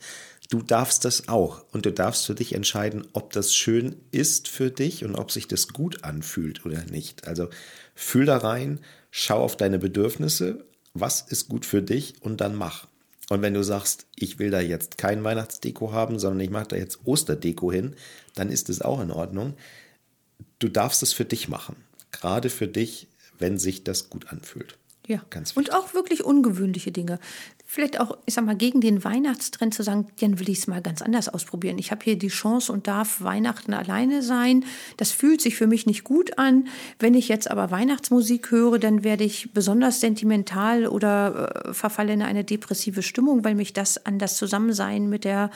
du 0.50 0.62
darfst 0.62 1.04
das 1.04 1.28
auch 1.28 1.64
und 1.72 1.86
du 1.86 1.92
darfst 1.92 2.26
für 2.26 2.34
dich 2.34 2.54
entscheiden, 2.54 3.06
ob 3.14 3.32
das 3.32 3.54
schön 3.54 3.96
ist 4.10 4.48
für 4.48 4.70
dich 4.70 5.04
und 5.04 5.14
ob 5.14 5.30
sich 5.30 5.48
das 5.48 5.68
gut 5.68 6.04
anfühlt 6.04 6.66
oder 6.66 6.84
nicht. 6.84 7.26
Also 7.26 7.48
fühl 7.94 8.26
da 8.26 8.36
rein, 8.36 8.80
schau 9.10 9.40
auf 9.40 9.56
deine 9.56 9.78
Bedürfnisse, 9.78 10.64
was 10.94 11.22
ist 11.22 11.48
gut 11.48 11.64
für 11.64 11.82
dich 11.82 12.14
und 12.20 12.40
dann 12.40 12.54
mach. 12.54 12.86
Und 13.30 13.40
wenn 13.40 13.54
du 13.54 13.62
sagst, 13.62 14.06
ich 14.14 14.38
will 14.38 14.50
da 14.50 14.60
jetzt 14.60 14.98
kein 14.98 15.24
Weihnachtsdeko 15.24 15.92
haben, 15.92 16.18
sondern 16.18 16.40
ich 16.40 16.50
mache 16.50 16.68
da 16.68 16.76
jetzt 16.76 17.00
Osterdeko 17.06 17.72
hin, 17.72 17.94
dann 18.34 18.50
ist 18.50 18.68
es 18.68 18.82
auch 18.82 19.00
in 19.00 19.10
Ordnung 19.10 19.54
du 20.62 20.68
darfst 20.68 21.02
es 21.02 21.12
für 21.12 21.24
dich 21.24 21.48
machen. 21.48 21.76
Gerade 22.10 22.50
für 22.50 22.68
dich, 22.68 23.08
wenn 23.38 23.58
sich 23.58 23.84
das 23.84 24.10
gut 24.10 24.28
anfühlt. 24.28 24.78
Ja, 25.08 25.20
Ganz 25.30 25.52
und 25.56 25.74
auch 25.74 25.94
wirklich 25.94 26.22
ungewöhnliche 26.22 26.92
Dinge. 26.92 27.18
Vielleicht 27.66 27.98
auch, 27.98 28.18
ich 28.24 28.34
sag 28.34 28.44
mal, 28.44 28.54
gegen 28.54 28.80
den 28.80 29.02
Weihnachtstrend 29.02 29.74
zu 29.74 29.82
sagen, 29.82 30.06
dann 30.20 30.38
will 30.38 30.48
ich 30.48 30.58
es 30.58 30.66
mal 30.68 30.80
ganz 30.80 31.02
anders 31.02 31.28
ausprobieren. 31.28 31.78
Ich 31.78 31.90
habe 31.90 32.04
hier 32.04 32.16
die 32.16 32.28
Chance 32.28 32.72
und 32.72 32.86
darf 32.86 33.20
Weihnachten 33.20 33.74
alleine 33.74 34.22
sein. 34.22 34.64
Das 34.98 35.10
fühlt 35.10 35.40
sich 35.40 35.56
für 35.56 35.66
mich 35.66 35.86
nicht 35.86 36.04
gut 36.04 36.38
an. 36.38 36.68
Wenn 37.00 37.14
ich 37.14 37.28
jetzt 37.28 37.50
aber 37.50 37.72
Weihnachtsmusik 37.72 38.52
höre, 38.52 38.78
dann 38.78 39.02
werde 39.02 39.24
ich 39.24 39.52
besonders 39.52 40.00
sentimental 40.00 40.86
oder 40.86 41.66
äh, 41.66 41.74
verfalle 41.74 42.12
in 42.12 42.22
eine 42.22 42.44
depressive 42.44 43.02
Stimmung, 43.02 43.42
weil 43.42 43.56
mich 43.56 43.72
das 43.72 44.06
an 44.06 44.20
das 44.20 44.36
Zusammensein 44.36 45.08
mit 45.08 45.24
der 45.24 45.50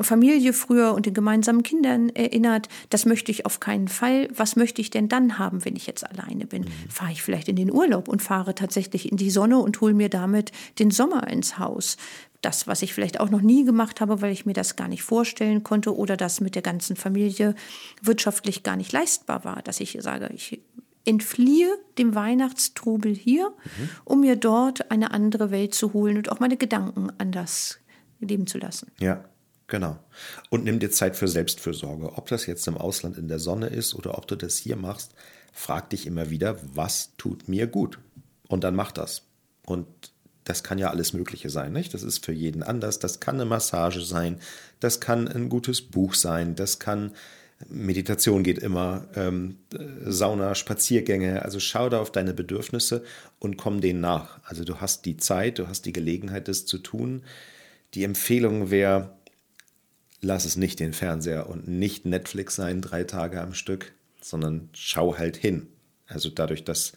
Familie 0.00 0.52
früher 0.52 0.94
und 0.94 1.06
den 1.06 1.14
gemeinsamen 1.14 1.62
Kindern 1.62 2.10
erinnert. 2.10 2.68
Das 2.90 3.06
möchte 3.06 3.30
ich 3.30 3.46
auf 3.46 3.60
keinen 3.60 3.88
Fall. 3.88 4.28
Was 4.34 4.56
möchte 4.56 4.80
ich 4.80 4.90
denn 4.90 5.08
dann 5.08 5.38
haben, 5.38 5.64
wenn 5.64 5.76
ich 5.76 5.86
jetzt 5.86 6.08
alleine 6.08 6.46
bin? 6.46 6.62
Mhm. 6.62 6.90
Fahre 6.90 7.12
ich 7.12 7.22
vielleicht 7.22 7.48
in 7.48 7.56
den 7.56 7.72
Urlaub 7.72 8.08
und 8.08 8.22
fahre 8.22 8.54
tatsächlich 8.54 9.10
in 9.10 9.16
die 9.16 9.30
Sonne 9.30 9.58
und 9.58 9.80
hole 9.80 9.94
mir 9.94 10.08
damit 10.08 10.52
den 10.78 10.90
Sommer 10.90 11.28
ins 11.28 11.58
Haus? 11.58 11.96
Das, 12.42 12.66
was 12.66 12.82
ich 12.82 12.94
vielleicht 12.94 13.20
auch 13.20 13.28
noch 13.28 13.42
nie 13.42 13.64
gemacht 13.64 14.00
habe, 14.00 14.22
weil 14.22 14.32
ich 14.32 14.46
mir 14.46 14.54
das 14.54 14.76
gar 14.76 14.88
nicht 14.88 15.02
vorstellen 15.02 15.62
konnte 15.62 15.94
oder 15.94 16.16
das 16.16 16.40
mit 16.40 16.54
der 16.54 16.62
ganzen 16.62 16.96
Familie 16.96 17.54
wirtschaftlich 18.00 18.62
gar 18.62 18.76
nicht 18.76 18.92
leistbar 18.92 19.44
war, 19.44 19.60
dass 19.62 19.80
ich 19.80 19.98
sage, 20.00 20.30
ich 20.34 20.62
entfliehe 21.04 21.68
dem 21.98 22.14
Weihnachtstrubel 22.14 23.14
hier, 23.14 23.48
mhm. 23.48 23.88
um 24.04 24.20
mir 24.20 24.36
dort 24.36 24.90
eine 24.90 25.10
andere 25.10 25.50
Welt 25.50 25.74
zu 25.74 25.92
holen 25.92 26.16
und 26.16 26.30
auch 26.30 26.40
meine 26.40 26.56
Gedanken 26.56 27.10
anders 27.18 27.78
leben 28.20 28.46
zu 28.46 28.58
lassen. 28.58 28.90
Ja. 29.00 29.24
Genau. 29.70 29.98
Und 30.50 30.64
nimm 30.64 30.80
dir 30.80 30.90
Zeit 30.90 31.16
für 31.16 31.28
Selbstfürsorge. 31.28 32.18
Ob 32.18 32.28
das 32.28 32.44
jetzt 32.46 32.66
im 32.66 32.76
Ausland 32.76 33.16
in 33.16 33.28
der 33.28 33.38
Sonne 33.38 33.68
ist 33.68 33.94
oder 33.94 34.18
ob 34.18 34.26
du 34.26 34.36
das 34.36 34.56
hier 34.56 34.76
machst, 34.76 35.14
frag 35.52 35.88
dich 35.90 36.06
immer 36.06 36.28
wieder, 36.28 36.58
was 36.74 37.16
tut 37.16 37.48
mir 37.48 37.68
gut? 37.68 37.98
Und 38.48 38.64
dann 38.64 38.74
mach 38.74 38.90
das. 38.90 39.22
Und 39.64 39.86
das 40.44 40.64
kann 40.64 40.78
ja 40.78 40.90
alles 40.90 41.12
Mögliche 41.12 41.50
sein, 41.50 41.72
nicht? 41.72 41.94
Das 41.94 42.02
ist 42.02 42.24
für 42.24 42.32
jeden 42.32 42.64
anders. 42.64 42.98
Das 42.98 43.20
kann 43.20 43.36
eine 43.36 43.44
Massage 43.44 44.00
sein, 44.00 44.40
das 44.80 45.00
kann 45.00 45.28
ein 45.28 45.48
gutes 45.48 45.82
Buch 45.82 46.14
sein, 46.14 46.56
das 46.56 46.80
kann 46.80 47.12
Meditation 47.68 48.42
geht 48.42 48.58
immer, 48.58 49.06
ähm, 49.14 49.58
Sauna, 50.06 50.54
Spaziergänge. 50.54 51.42
Also 51.44 51.60
schau 51.60 51.90
da 51.90 52.00
auf 52.00 52.10
deine 52.10 52.32
Bedürfnisse 52.32 53.04
und 53.38 53.58
komm 53.58 53.80
denen 53.80 54.00
nach. 54.00 54.40
Also 54.44 54.64
du 54.64 54.80
hast 54.80 55.04
die 55.04 55.18
Zeit, 55.18 55.58
du 55.58 55.68
hast 55.68 55.84
die 55.84 55.92
Gelegenheit, 55.92 56.48
das 56.48 56.64
zu 56.64 56.78
tun. 56.78 57.22
Die 57.94 58.04
Empfehlung 58.04 58.70
wäre, 58.70 59.10
lass 60.20 60.44
es 60.44 60.56
nicht 60.56 60.80
den 60.80 60.92
Fernseher 60.92 61.48
und 61.48 61.68
nicht 61.68 62.06
Netflix 62.06 62.56
sein, 62.56 62.82
drei 62.82 63.04
Tage 63.04 63.40
am 63.40 63.54
Stück, 63.54 63.92
sondern 64.20 64.68
schau 64.72 65.16
halt 65.16 65.36
hin. 65.36 65.68
Also 66.06 66.28
dadurch, 66.28 66.64
dass 66.64 66.92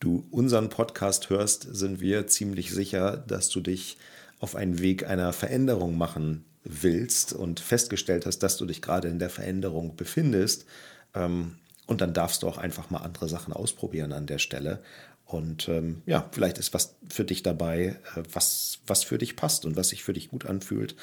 du 0.00 0.26
unseren 0.30 0.68
Podcast 0.68 1.30
hörst, 1.30 1.66
sind 1.70 2.00
wir 2.00 2.26
ziemlich 2.26 2.72
sicher, 2.72 3.16
dass 3.16 3.48
du 3.48 3.60
dich 3.60 3.98
auf 4.40 4.54
einen 4.54 4.80
Weg 4.80 5.08
einer 5.08 5.32
Veränderung 5.32 5.96
machen 5.96 6.44
willst 6.64 7.32
und 7.32 7.60
festgestellt 7.60 8.26
hast, 8.26 8.40
dass 8.40 8.56
du 8.56 8.66
dich 8.66 8.82
gerade 8.82 9.08
in 9.08 9.18
der 9.18 9.30
Veränderung 9.30 9.96
befindest. 9.96 10.66
Ähm, 11.14 11.56
und 11.86 12.00
dann 12.02 12.12
darfst 12.12 12.42
du 12.42 12.48
auch 12.48 12.58
einfach 12.58 12.90
mal 12.90 12.98
andere 12.98 13.28
Sachen 13.28 13.54
ausprobieren 13.54 14.12
an 14.12 14.26
der 14.26 14.38
Stelle. 14.38 14.82
Und 15.24 15.68
ähm, 15.68 16.02
ja, 16.06 16.28
vielleicht 16.32 16.58
ist 16.58 16.74
was 16.74 16.96
für 17.08 17.24
dich 17.24 17.42
dabei, 17.42 17.96
äh, 18.16 18.22
was, 18.32 18.80
was 18.86 19.04
für 19.04 19.18
dich 19.18 19.36
passt 19.36 19.64
und 19.64 19.76
was 19.76 19.88
sich 19.88 20.04
für 20.04 20.12
dich 20.12 20.28
gut 20.28 20.46
anfühlt. 20.46 20.96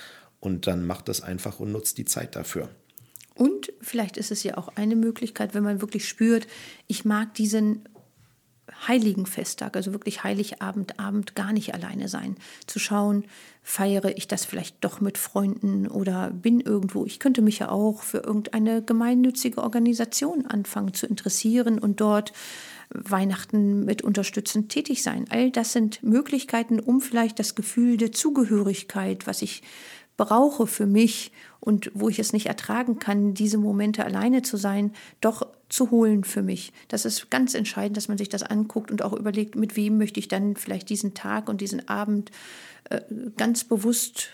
Und 0.45 0.67
dann 0.67 0.85
macht 0.85 1.09
das 1.09 1.21
einfach 1.21 1.59
und 1.59 1.71
nutzt 1.71 1.97
die 1.97 2.05
Zeit 2.05 2.35
dafür. 2.35 2.69
Und 3.33 3.73
vielleicht 3.81 4.15
ist 4.15 4.31
es 4.31 4.43
ja 4.43 4.57
auch 4.57 4.69
eine 4.75 4.95
Möglichkeit, 4.95 5.55
wenn 5.55 5.63
man 5.63 5.81
wirklich 5.81 6.07
spürt, 6.07 6.47
ich 6.87 7.03
mag 7.03 7.33
diesen 7.33 7.81
heiligen 8.87 9.25
Festtag, 9.25 9.75
also 9.75 9.91
wirklich 9.91 10.23
Heiligabend, 10.23 10.99
Abend 10.99 11.35
gar 11.35 11.51
nicht 11.51 11.73
alleine 11.73 12.07
sein. 12.07 12.35
Zu 12.67 12.79
schauen, 12.79 13.25
feiere 13.61 14.17
ich 14.17 14.27
das 14.27 14.45
vielleicht 14.45 14.83
doch 14.83 15.01
mit 15.01 15.17
Freunden 15.17 15.87
oder 15.87 16.29
bin 16.29 16.61
irgendwo. 16.61 17.05
Ich 17.05 17.19
könnte 17.19 17.41
mich 17.41 17.59
ja 17.59 17.69
auch 17.69 18.03
für 18.03 18.19
irgendeine 18.19 18.83
gemeinnützige 18.83 19.63
Organisation 19.63 20.45
anfangen 20.45 20.93
zu 20.93 21.07
interessieren 21.07 21.79
und 21.79 22.01
dort 22.01 22.33
Weihnachten 22.89 23.83
mit 23.83 24.03
unterstützend 24.03 24.69
tätig 24.69 25.01
sein. 25.03 25.25
All 25.29 25.51
das 25.51 25.73
sind 25.73 26.03
Möglichkeiten, 26.03 26.79
um 26.79 27.01
vielleicht 27.01 27.39
das 27.39 27.55
Gefühl 27.55 27.97
der 27.97 28.11
Zugehörigkeit, 28.11 29.27
was 29.27 29.41
ich 29.41 29.63
brauche 30.17 30.67
für 30.67 30.85
mich 30.85 31.31
und 31.59 31.91
wo 31.93 32.09
ich 32.09 32.19
es 32.19 32.31
nicht 32.31 32.45
ertragen 32.45 32.99
kann, 32.99 33.33
diese 33.33 33.57
Momente 33.57 34.05
alleine 34.05 34.41
zu 34.41 34.57
sein, 34.57 34.93
doch 35.19 35.47
zu 35.67 35.91
holen 35.91 36.23
für 36.23 36.43
mich. 36.43 36.71
Das 36.87 37.05
ist 37.05 37.29
ganz 37.31 37.53
entscheidend, 37.53 37.97
dass 37.97 38.07
man 38.07 38.17
sich 38.17 38.29
das 38.29 38.43
anguckt 38.43 38.91
und 38.91 39.01
auch 39.01 39.13
überlegt, 39.13 39.55
mit 39.55 39.75
wem 39.75 39.97
möchte 39.97 40.19
ich 40.19 40.27
dann 40.27 40.55
vielleicht 40.55 40.89
diesen 40.89 41.13
Tag 41.13 41.49
und 41.49 41.61
diesen 41.61 41.87
Abend 41.89 42.31
äh, 42.89 43.01
ganz 43.35 43.63
bewusst 43.63 44.29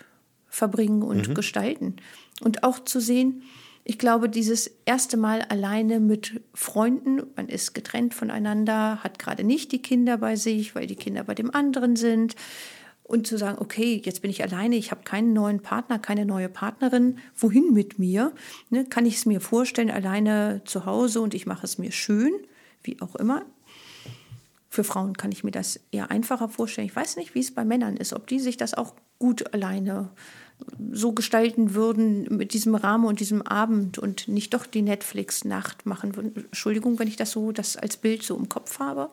verbringen 0.47 1.03
und 1.03 1.29
mhm. 1.29 1.33
gestalten. 1.33 1.95
Und 2.41 2.63
auch 2.63 2.79
zu 2.79 2.99
sehen, 2.99 3.43
ich 3.83 3.97
glaube, 3.97 4.29
dieses 4.29 4.69
erste 4.85 5.17
Mal 5.17 5.41
alleine 5.43 5.99
mit 5.99 6.41
Freunden, 6.53 7.23
man 7.35 7.47
ist 7.47 7.73
getrennt 7.73 8.13
voneinander, 8.13 9.03
hat 9.03 9.17
gerade 9.17 9.43
nicht 9.43 9.71
die 9.71 9.81
Kinder 9.81 10.17
bei 10.17 10.35
sich, 10.35 10.75
weil 10.75 10.85
die 10.85 10.95
Kinder 10.95 11.23
bei 11.23 11.33
dem 11.33 11.53
anderen 11.53 11.95
sind 11.95 12.35
und 13.11 13.27
zu 13.27 13.37
sagen, 13.37 13.57
okay, 13.59 14.01
jetzt 14.03 14.21
bin 14.21 14.31
ich 14.31 14.41
alleine, 14.41 14.77
ich 14.77 14.91
habe 14.91 15.03
keinen 15.03 15.33
neuen 15.33 15.59
Partner, 15.59 15.99
keine 15.99 16.25
neue 16.25 16.47
Partnerin, 16.47 17.17
wohin 17.35 17.73
mit 17.73 17.99
mir? 17.99 18.31
Ne, 18.69 18.85
kann 18.85 19.05
ich 19.05 19.17
es 19.17 19.25
mir 19.25 19.41
vorstellen, 19.41 19.91
alleine 19.91 20.61
zu 20.63 20.85
Hause 20.85 21.19
und 21.19 21.33
ich 21.33 21.45
mache 21.45 21.65
es 21.65 21.77
mir 21.77 21.91
schön, 21.91 22.31
wie 22.83 23.01
auch 23.01 23.15
immer. 23.15 23.43
Für 24.69 24.85
Frauen 24.85 25.17
kann 25.17 25.33
ich 25.33 25.43
mir 25.43 25.51
das 25.51 25.81
eher 25.91 26.09
einfacher 26.09 26.47
vorstellen. 26.47 26.87
Ich 26.87 26.95
weiß 26.95 27.17
nicht, 27.17 27.35
wie 27.35 27.41
es 27.41 27.53
bei 27.53 27.65
Männern 27.65 27.97
ist, 27.97 28.13
ob 28.13 28.27
die 28.27 28.39
sich 28.39 28.55
das 28.55 28.73
auch 28.73 28.95
gut 29.19 29.53
alleine 29.53 30.09
so 30.91 31.11
gestalten 31.11 31.73
würden 31.73 32.27
mit 32.29 32.53
diesem 32.53 32.75
Rahmen 32.75 33.05
und 33.05 33.19
diesem 33.19 33.41
Abend 33.41 33.97
und 33.97 34.29
nicht 34.29 34.53
doch 34.53 34.65
die 34.65 34.83
Netflix-Nacht 34.83 35.85
machen 35.85 36.15
würden. 36.15 36.33
Entschuldigung, 36.35 36.97
wenn 36.99 37.09
ich 37.09 37.17
das 37.17 37.31
so 37.31 37.51
das 37.51 37.75
als 37.75 37.97
Bild 37.97 38.23
so 38.23 38.37
im 38.37 38.47
Kopf 38.47 38.79
habe 38.79 39.09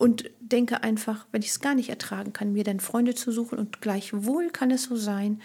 und 0.00 0.30
denke 0.40 0.82
einfach, 0.82 1.26
wenn 1.30 1.42
ich 1.42 1.48
es 1.48 1.60
gar 1.60 1.74
nicht 1.74 1.90
ertragen 1.90 2.32
kann, 2.32 2.54
mir 2.54 2.64
dann 2.64 2.80
Freunde 2.80 3.14
zu 3.14 3.32
suchen. 3.32 3.58
Und 3.58 3.82
gleichwohl 3.82 4.48
kann 4.48 4.70
es 4.70 4.84
so 4.84 4.96
sein, 4.96 5.42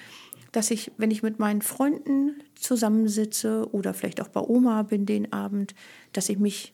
dass 0.53 0.71
ich, 0.71 0.93
wenn 0.95 1.11
ich 1.11 1.23
mit 1.23 1.39
meinen 1.39 1.61
Freunden 1.61 2.41
zusammensitze 2.55 3.67
oder 3.73 3.93
vielleicht 3.93 4.21
auch 4.21 4.29
bei 4.29 4.39
Oma 4.39 4.83
bin 4.83 5.05
den 5.05 5.33
Abend, 5.33 5.75
dass 6.13 6.29
ich 6.29 6.39
mich 6.39 6.73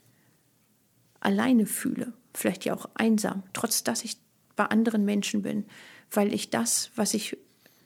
alleine 1.22 1.66
fühle, 1.66 2.14
vielleicht 2.36 2.66
ja 2.66 2.76
auch 2.76 2.88
einsam, 2.94 3.42
trotz 3.52 3.84
dass 3.84 4.04
ich 4.04 4.18
bei 4.56 4.66
anderen 4.66 5.04
Menschen 5.04 5.42
bin, 5.42 5.66
weil 6.12 6.36
ich 6.36 6.52
das, 6.52 6.92
was 6.96 7.16
ich 7.16 7.36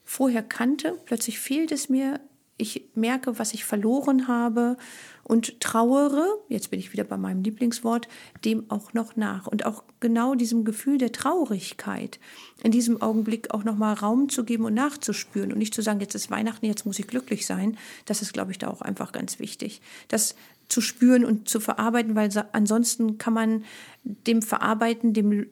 vorher 0.04 0.44
kannte, 0.44 1.00
plötzlich 1.06 1.40
fehlt 1.40 1.72
es 1.72 1.88
mir 1.88 2.20
ich 2.58 2.90
merke, 2.96 3.38
was 3.38 3.54
ich 3.54 3.66
verloren 3.66 4.28
habe 4.28 4.78
und 5.24 5.60
trauere, 5.60 6.38
jetzt 6.50 6.70
bin 6.72 6.80
ich 6.80 6.94
wieder 6.94 7.04
bei 7.04 7.18
meinem 7.18 7.44
Lieblingswort, 7.44 8.08
dem 8.46 8.70
auch 8.70 8.94
noch 8.94 9.16
nach. 9.16 9.48
Und 9.48 9.66
auch 9.66 9.84
genau 10.00 10.36
diesem 10.36 10.64
Gefühl 10.64 10.98
der 10.98 11.12
Traurigkeit 11.12 12.20
in 12.64 12.72
diesem 12.72 13.02
Augenblick 13.02 13.52
auch 13.52 13.64
nochmal 13.64 13.96
Raum 13.96 14.30
zu 14.30 14.46
geben 14.46 14.66
und 14.66 14.74
nachzuspüren 14.74 15.52
und 15.52 15.58
nicht 15.58 15.74
zu 15.74 15.82
sagen, 15.82 16.00
jetzt 16.00 16.16
ist 16.16 16.32
Weihnachten, 16.32 16.66
jetzt 16.66 16.86
muss 16.86 17.00
ich 17.00 17.08
glücklich 17.08 17.46
sein. 17.46 17.78
Das 18.06 18.22
ist, 18.22 18.34
glaube 18.34 18.52
ich, 18.52 18.58
da 18.58 18.68
auch 18.68 18.82
einfach 18.82 19.12
ganz 19.12 19.40
wichtig. 19.40 19.82
Das 20.08 20.36
zu 20.68 20.82
spüren 20.82 21.26
und 21.26 21.48
zu 21.48 21.60
verarbeiten, 21.60 22.16
weil 22.16 22.30
ansonsten 22.52 23.18
kann 23.18 23.34
man 23.34 23.64
dem 24.04 24.42
Verarbeiten, 24.42 25.14
dem 25.14 25.32
äh, 25.32 25.46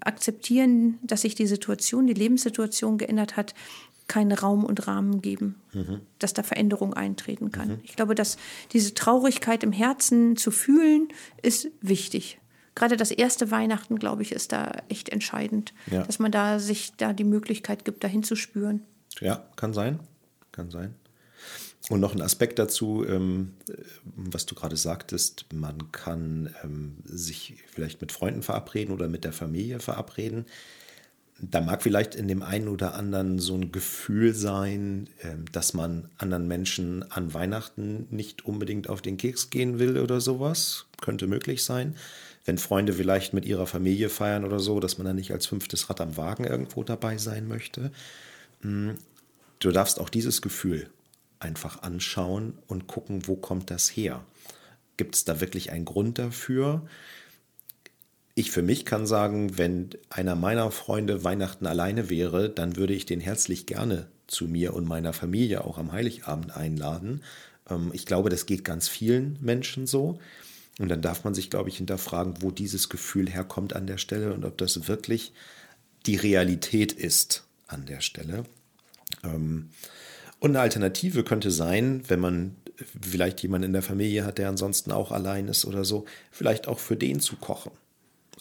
akzeptieren, 0.00 0.98
dass 1.02 1.22
sich 1.22 1.34
die 1.34 1.46
Situation, 1.46 2.06
die 2.06 2.14
Lebenssituation 2.14 2.98
geändert 2.98 3.36
hat, 3.36 3.54
keinen 4.08 4.32
Raum 4.32 4.64
und 4.64 4.86
Rahmen 4.86 5.20
geben, 5.20 5.56
mhm. 5.72 6.00
dass 6.18 6.32
da 6.32 6.42
Veränderung 6.42 6.94
eintreten 6.94 7.50
kann. 7.50 7.68
Mhm. 7.68 7.80
Ich 7.82 7.96
glaube, 7.96 8.14
dass 8.14 8.36
diese 8.72 8.94
Traurigkeit 8.94 9.64
im 9.64 9.72
Herzen 9.72 10.36
zu 10.36 10.50
fühlen, 10.50 11.08
ist 11.42 11.68
wichtig. 11.80 12.38
Gerade 12.74 12.96
das 12.96 13.10
erste 13.10 13.50
Weihnachten, 13.50 13.98
glaube 13.98 14.22
ich, 14.22 14.32
ist 14.32 14.52
da 14.52 14.82
echt 14.88 15.08
entscheidend, 15.08 15.72
ja. 15.90 16.02
dass 16.02 16.18
man 16.18 16.30
da 16.30 16.58
sich 16.58 16.92
da 16.96 17.12
die 17.12 17.24
Möglichkeit 17.24 17.84
gibt, 17.84 18.04
dahin 18.04 18.22
zu 18.22 18.36
spüren. 18.36 18.82
Ja, 19.20 19.48
kann 19.56 19.72
sein, 19.72 19.98
kann 20.52 20.70
sein. 20.70 20.94
Und 21.88 22.00
noch 22.00 22.14
ein 22.14 22.20
Aspekt 22.20 22.58
dazu, 22.58 23.04
ähm, 23.08 23.54
was 24.04 24.44
du 24.44 24.54
gerade 24.54 24.76
sagtest, 24.76 25.46
man 25.54 25.90
kann 25.92 26.54
ähm, 26.64 26.96
sich 27.04 27.62
vielleicht 27.68 28.00
mit 28.00 28.12
Freunden 28.12 28.42
verabreden 28.42 28.92
oder 28.92 29.08
mit 29.08 29.24
der 29.24 29.32
Familie 29.32 29.78
verabreden 29.78 30.46
da 31.38 31.60
mag 31.60 31.82
vielleicht 31.82 32.14
in 32.14 32.28
dem 32.28 32.42
einen 32.42 32.68
oder 32.68 32.94
anderen 32.94 33.38
so 33.38 33.54
ein 33.54 33.70
Gefühl 33.70 34.34
sein, 34.34 35.08
ähm, 35.22 35.44
dass 35.52 35.74
man 35.74 36.08
anderen 36.16 36.48
Menschen 36.48 37.10
an 37.10 37.34
Weihnachten 37.34 38.06
nicht 38.10 38.46
unbedingt 38.46 38.88
auf 38.88 39.02
den 39.02 39.18
Keks 39.18 39.50
gehen 39.50 39.78
will 39.78 39.98
oder 39.98 40.20
sowas. 40.20 40.86
Könnte 41.00 41.26
möglich 41.26 41.64
sein. 41.64 41.94
Wenn 42.46 42.58
Freunde 42.58 42.94
vielleicht 42.94 43.34
mit 43.34 43.44
ihrer 43.44 43.66
Familie 43.66 44.08
feiern 44.08 44.44
oder 44.44 44.60
so, 44.60 44.80
dass 44.80 44.98
man 44.98 45.06
dann 45.06 45.16
nicht 45.16 45.32
als 45.32 45.46
fünftes 45.46 45.90
Rad 45.90 46.00
am 46.00 46.16
Wagen 46.16 46.44
irgendwo 46.44 46.84
dabei 46.84 47.18
sein 47.18 47.48
möchte. 47.48 47.90
Hm, 48.62 48.94
du 49.58 49.72
darfst 49.72 50.00
auch 50.00 50.08
dieses 50.08 50.40
Gefühl 50.40 50.88
einfach 51.38 51.82
anschauen 51.82 52.54
und 52.66 52.86
gucken, 52.86 53.26
wo 53.26 53.36
kommt 53.36 53.70
das 53.70 53.90
her? 53.90 54.24
Gibt 54.96 55.16
es 55.16 55.24
da 55.24 55.40
wirklich 55.40 55.70
einen 55.70 55.84
Grund 55.84 56.18
dafür? 56.18 56.88
Ich 58.38 58.50
für 58.50 58.60
mich 58.60 58.84
kann 58.84 59.06
sagen, 59.06 59.56
wenn 59.56 59.88
einer 60.10 60.34
meiner 60.34 60.70
Freunde 60.70 61.24
Weihnachten 61.24 61.66
alleine 61.66 62.10
wäre, 62.10 62.50
dann 62.50 62.76
würde 62.76 62.92
ich 62.92 63.06
den 63.06 63.18
herzlich 63.18 63.64
gerne 63.64 64.08
zu 64.26 64.44
mir 64.44 64.74
und 64.74 64.86
meiner 64.86 65.14
Familie 65.14 65.64
auch 65.64 65.78
am 65.78 65.90
Heiligabend 65.90 66.54
einladen. 66.54 67.22
Ähm, 67.70 67.92
ich 67.94 68.04
glaube, 68.04 68.28
das 68.28 68.44
geht 68.44 68.62
ganz 68.62 68.88
vielen 68.88 69.38
Menschen 69.40 69.86
so. 69.86 70.18
Und 70.78 70.90
dann 70.90 71.00
darf 71.00 71.24
man 71.24 71.32
sich, 71.32 71.48
glaube 71.48 71.70
ich, 71.70 71.78
hinterfragen, 71.78 72.42
wo 72.42 72.50
dieses 72.50 72.90
Gefühl 72.90 73.30
herkommt 73.30 73.74
an 73.74 73.86
der 73.86 73.96
Stelle 73.96 74.34
und 74.34 74.44
ob 74.44 74.58
das 74.58 74.86
wirklich 74.86 75.32
die 76.04 76.16
Realität 76.16 76.92
ist 76.92 77.44
an 77.66 77.86
der 77.86 78.02
Stelle. 78.02 78.44
Ähm, 79.24 79.70
und 80.40 80.50
eine 80.50 80.60
Alternative 80.60 81.24
könnte 81.24 81.50
sein, 81.50 82.02
wenn 82.08 82.20
man 82.20 82.54
vielleicht 83.00 83.40
jemanden 83.40 83.68
in 83.68 83.72
der 83.72 83.80
Familie 83.80 84.26
hat, 84.26 84.36
der 84.36 84.50
ansonsten 84.50 84.92
auch 84.92 85.10
allein 85.10 85.48
ist 85.48 85.64
oder 85.64 85.86
so, 85.86 86.04
vielleicht 86.30 86.68
auch 86.68 86.80
für 86.80 86.96
den 86.96 87.20
zu 87.20 87.36
kochen. 87.36 87.72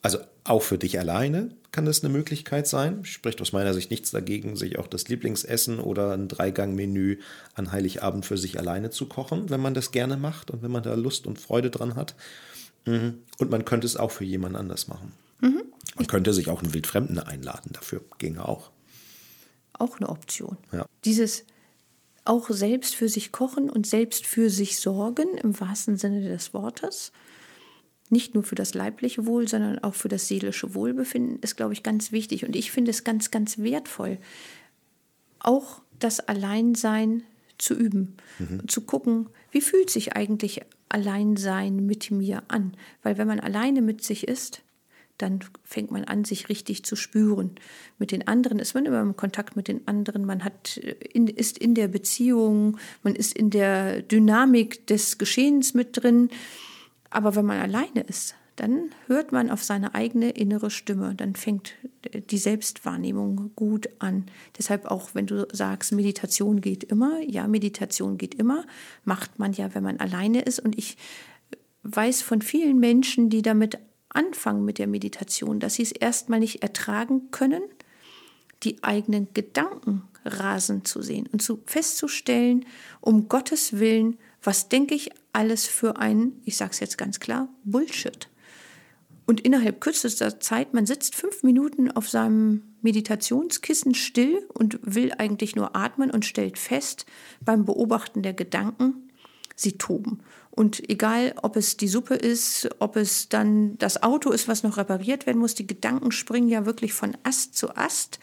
Also 0.05 0.19
auch 0.43 0.61
für 0.61 0.77
dich 0.77 0.99
alleine 0.99 1.49
kann 1.71 1.87
das 1.87 2.03
eine 2.03 2.13
Möglichkeit 2.13 2.67
sein. 2.67 3.03
Spricht 3.05 3.41
aus 3.41 3.53
meiner 3.53 3.73
Sicht 3.73 3.89
nichts 3.89 4.11
dagegen, 4.11 4.55
sich 4.55 4.77
auch 4.77 4.85
das 4.85 5.07
Lieblingsessen 5.07 5.79
oder 5.79 6.13
ein 6.13 6.27
Dreigang-Menü 6.27 7.17
an 7.55 7.71
Heiligabend 7.71 8.23
für 8.23 8.37
sich 8.37 8.59
alleine 8.59 8.91
zu 8.91 9.07
kochen, 9.07 9.49
wenn 9.49 9.61
man 9.61 9.73
das 9.73 9.89
gerne 9.89 10.15
macht 10.15 10.51
und 10.51 10.61
wenn 10.61 10.69
man 10.69 10.83
da 10.83 10.93
Lust 10.93 11.25
und 11.25 11.41
Freude 11.41 11.71
dran 11.71 11.95
hat. 11.95 12.13
Mhm. 12.85 13.23
Und 13.39 13.49
man 13.49 13.65
könnte 13.65 13.87
es 13.87 13.97
auch 13.97 14.11
für 14.11 14.25
jemand 14.25 14.55
anders 14.55 14.87
machen. 14.87 15.11
Mhm. 15.41 15.63
Man 15.95 16.05
könnte 16.05 16.35
sich 16.35 16.49
auch 16.49 16.61
einen 16.61 16.75
Wildfremden 16.75 17.17
einladen, 17.17 17.71
dafür 17.73 18.01
ginge 18.19 18.47
auch. 18.47 18.69
Auch 19.73 19.97
eine 19.97 20.09
Option. 20.09 20.57
Ja. 20.71 20.85
Dieses 21.03 21.45
auch 22.25 22.51
selbst 22.51 22.93
für 22.93 23.09
sich 23.09 23.31
kochen 23.31 23.71
und 23.71 23.87
selbst 23.87 24.27
für 24.27 24.51
sich 24.51 24.79
sorgen, 24.79 25.35
im 25.41 25.59
wahrsten 25.59 25.97
Sinne 25.97 26.21
des 26.29 26.53
Wortes 26.53 27.11
nicht 28.09 28.33
nur 28.35 28.43
für 28.43 28.55
das 28.55 28.73
leibliche 28.73 29.25
Wohl, 29.25 29.47
sondern 29.47 29.79
auch 29.79 29.95
für 29.95 30.09
das 30.09 30.27
seelische 30.27 30.75
Wohlbefinden 30.75 31.39
ist, 31.41 31.55
glaube 31.57 31.73
ich, 31.73 31.83
ganz 31.83 32.11
wichtig. 32.11 32.45
Und 32.45 32.55
ich 32.55 32.71
finde 32.71 32.91
es 32.91 33.03
ganz, 33.03 33.31
ganz 33.31 33.57
wertvoll, 33.57 34.19
auch 35.39 35.81
das 35.99 36.19
Alleinsein 36.19 37.23
zu 37.57 37.73
üben, 37.73 38.15
mhm. 38.39 38.67
zu 38.67 38.81
gucken, 38.81 39.27
wie 39.51 39.61
fühlt 39.61 39.89
sich 39.89 40.15
eigentlich 40.15 40.61
Alleinsein 40.89 41.85
mit 41.85 42.11
mir 42.11 42.43
an? 42.47 42.75
Weil 43.01 43.17
wenn 43.17 43.27
man 43.27 43.39
alleine 43.39 43.81
mit 43.81 44.03
sich 44.03 44.27
ist, 44.27 44.61
dann 45.17 45.39
fängt 45.63 45.91
man 45.91 46.03
an, 46.03 46.25
sich 46.25 46.49
richtig 46.49 46.83
zu 46.83 46.95
spüren. 46.95 47.51
Mit 47.97 48.11
den 48.11 48.27
anderen 48.27 48.59
ist 48.59 48.73
man 48.73 48.85
immer 48.85 49.01
im 49.01 49.15
Kontakt 49.15 49.55
mit 49.55 49.69
den 49.69 49.87
anderen, 49.87 50.25
man 50.25 50.43
hat, 50.43 50.77
in, 50.77 51.27
ist 51.27 51.57
in 51.57 51.73
der 51.73 51.87
Beziehung, 51.87 52.77
man 53.01 53.15
ist 53.15 53.33
in 53.33 53.49
der 53.49 54.01
Dynamik 54.01 54.85
des 54.87 55.17
Geschehens 55.17 55.73
mit 55.73 56.03
drin. 56.03 56.29
Aber 57.09 57.35
wenn 57.35 57.45
man 57.45 57.59
alleine 57.59 58.01
ist, 58.01 58.35
dann 58.55 58.91
hört 59.07 59.31
man 59.31 59.49
auf 59.49 59.63
seine 59.63 59.95
eigene 59.95 60.29
innere 60.31 60.69
Stimme. 60.69 61.13
Dann 61.15 61.35
fängt 61.35 61.73
die 62.29 62.37
Selbstwahrnehmung 62.37 63.51
gut 63.55 63.89
an. 63.99 64.25
Deshalb 64.57 64.85
auch, 64.85 65.09
wenn 65.13 65.27
du 65.27 65.47
sagst, 65.51 65.91
Meditation 65.91 66.61
geht 66.61 66.83
immer, 66.85 67.19
ja, 67.19 67.47
Meditation 67.47 68.17
geht 68.17 68.35
immer, 68.35 68.65
macht 69.03 69.39
man 69.39 69.51
ja, 69.53 69.75
wenn 69.75 69.83
man 69.83 69.99
alleine 69.99 70.41
ist. 70.41 70.59
Und 70.59 70.77
ich 70.77 70.97
weiß 71.83 72.21
von 72.21 72.41
vielen 72.41 72.79
Menschen, 72.79 73.29
die 73.29 73.41
damit 73.41 73.77
anfangen 74.09 74.63
mit 74.63 74.77
der 74.77 74.87
Meditation, 74.87 75.59
dass 75.59 75.75
sie 75.75 75.83
es 75.83 75.91
erstmal 75.91 76.39
nicht 76.39 76.63
ertragen 76.63 77.31
können, 77.31 77.61
die 78.63 78.81
eigenen 78.83 79.27
Gedanken 79.33 80.03
rasen 80.23 80.85
zu 80.85 81.01
sehen 81.01 81.27
und 81.31 81.41
zu 81.41 81.61
festzustellen, 81.65 82.65
um 83.01 83.27
Gottes 83.27 83.79
Willen, 83.79 84.17
was 84.45 84.69
denke 84.69 84.95
ich 84.95 85.11
alles 85.33 85.65
für 85.65 85.97
ein, 85.97 86.33
ich 86.45 86.57
sage 86.57 86.71
es 86.71 86.79
jetzt 86.79 86.97
ganz 86.97 87.19
klar, 87.19 87.49
Bullshit. 87.63 88.29
Und 89.27 89.41
innerhalb 89.41 89.81
kürzester 89.81 90.39
Zeit, 90.39 90.73
man 90.73 90.85
sitzt 90.85 91.15
fünf 91.15 91.41
Minuten 91.41 91.89
auf 91.89 92.07
seinem 92.07 92.75
Meditationskissen 92.81 93.95
still 93.95 94.47
und 94.53 94.79
will 94.83 95.13
eigentlich 95.17 95.55
nur 95.55 95.75
atmen 95.75 96.11
und 96.11 96.25
stellt 96.25 96.59
fest 96.59 97.07
beim 97.43 97.65
Beobachten 97.65 98.21
der 98.21 98.33
Gedanken, 98.33 99.09
sie 99.55 99.77
toben. 99.77 100.19
Und 100.51 100.87
egal, 100.89 101.33
ob 101.41 101.55
es 101.55 101.75
die 101.75 101.87
Suppe 101.87 102.13
ist, 102.13 102.69
ob 102.79 102.95
es 102.95 103.27
dann 103.27 103.77
das 103.79 104.03
Auto 104.03 104.29
ist, 104.31 104.47
was 104.47 104.63
noch 104.63 104.77
repariert 104.77 105.25
werden 105.25 105.39
muss, 105.39 105.55
die 105.55 105.67
Gedanken 105.67 106.11
springen 106.11 106.47
ja 106.47 106.65
wirklich 106.67 106.93
von 106.93 107.17
Ast 107.23 107.57
zu 107.57 107.75
Ast 107.75 108.19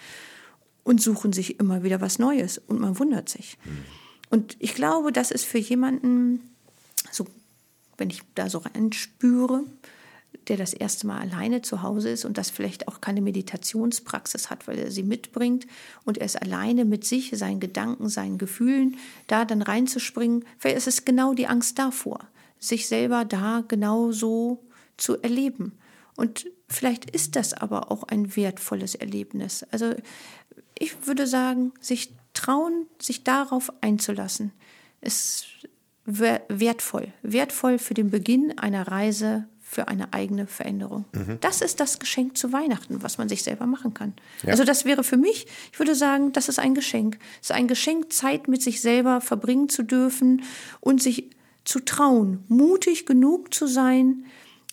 und 0.85 1.03
suchen 1.03 1.33
sich 1.33 1.59
immer 1.59 1.83
wieder 1.83 2.01
was 2.01 2.19
Neues 2.19 2.59
und 2.59 2.81
man 2.81 2.99
wundert 2.99 3.29
sich. 3.29 3.59
Und 4.33 4.57
ich 4.61 4.75
glaube, 4.75 5.12
das 5.12 5.31
ist 5.31 5.45
für 5.45 5.59
jemanden, 5.59 6.40
so, 7.11 7.27
wenn 7.99 8.09
ich 8.09 8.23
da 8.35 8.49
so 8.49 8.61
reinspüre, 8.61 9.62
der 10.49 10.57
das 10.57 10.73
erste 10.73 11.07
Mal 11.07 11.21
alleine 11.21 11.61
zu 11.61 11.83
Hause 11.83 12.09
ist 12.09 12.25
und 12.25 12.38
das 12.38 12.49
vielleicht 12.49 12.88
auch 12.88 13.03
keine 13.03 13.21
Meditationspraxis 13.21 14.49
hat, 14.49 14.66
weil 14.66 14.79
er 14.79 14.90
sie 14.90 15.03
mitbringt 15.03 15.66
und 16.07 16.16
er 16.16 16.25
ist 16.25 16.40
alleine 16.40 16.87
mit 16.87 17.05
sich, 17.05 17.31
seinen 17.35 17.61
Gedanken, 17.61 18.09
seinen 18.09 18.38
Gefühlen, 18.38 18.97
da 19.27 19.45
dann 19.45 19.61
reinzuspringen, 19.61 20.47
vielleicht 20.57 20.79
ist 20.79 20.88
es 20.88 21.05
genau 21.05 21.35
die 21.35 21.47
Angst 21.47 21.79
davor, 21.79 22.21
sich 22.59 22.88
selber 22.88 23.27
da 23.27 23.62
genau 23.68 24.12
so 24.12 24.64
zu 24.97 25.21
erleben. 25.21 25.73
Und 26.16 26.47
vielleicht 26.71 27.11
ist 27.11 27.37
das 27.37 27.53
aber 27.53 27.92
auch 27.92 28.05
ein 28.05 28.35
wertvolles 28.35 28.95
Erlebnis. 28.95 29.62
Also 29.71 29.95
ich 30.79 31.07
würde 31.07 31.27
sagen, 31.27 31.73
sich 31.81 32.14
trauen, 32.35 32.87
sich 33.01 33.25
darauf 33.25 33.73
einzulassen, 33.81 34.53
ist 35.01 35.47
wertvoll. 36.05 37.12
Wertvoll 37.23 37.79
für 37.79 37.95
den 37.95 38.11
Beginn 38.11 38.59
einer 38.59 38.88
Reise 38.88 39.47
für 39.73 39.88
eine 39.88 40.12
eigene 40.12 40.47
Veränderung. 40.47 41.07
Mhm. 41.12 41.38
Das 41.40 41.62
ist 41.62 41.81
das 41.81 41.99
Geschenk 41.99 42.37
zu 42.37 42.53
Weihnachten, 42.53 43.03
was 43.03 43.16
man 43.16 43.31
sich 43.31 43.42
selber 43.42 43.66
machen 43.66 43.95
kann. 43.95 44.12
Ja. 44.42 44.51
Also 44.51 44.64
das 44.64 44.85
wäre 44.85 45.03
für 45.03 45.16
mich, 45.16 45.47
ich 45.73 45.79
würde 45.79 45.95
sagen, 45.95 46.33
das 46.33 46.51
ist 46.51 46.59
ein 46.59 46.75
Geschenk. 46.75 47.18
Es 47.40 47.49
ist 47.49 47.57
ein 47.57 47.68
Geschenk, 47.68 48.12
Zeit 48.12 48.49
mit 48.49 48.61
sich 48.61 48.83
selber 48.83 49.23
verbringen 49.23 49.71
zu 49.71 49.83
dürfen 49.83 50.42
und 50.81 51.03
sich 51.03 51.31
zu 51.64 51.81
trauen, 51.81 52.45
mutig 52.49 53.07
genug 53.07 53.55
zu 53.55 53.66
sein, 53.66 54.27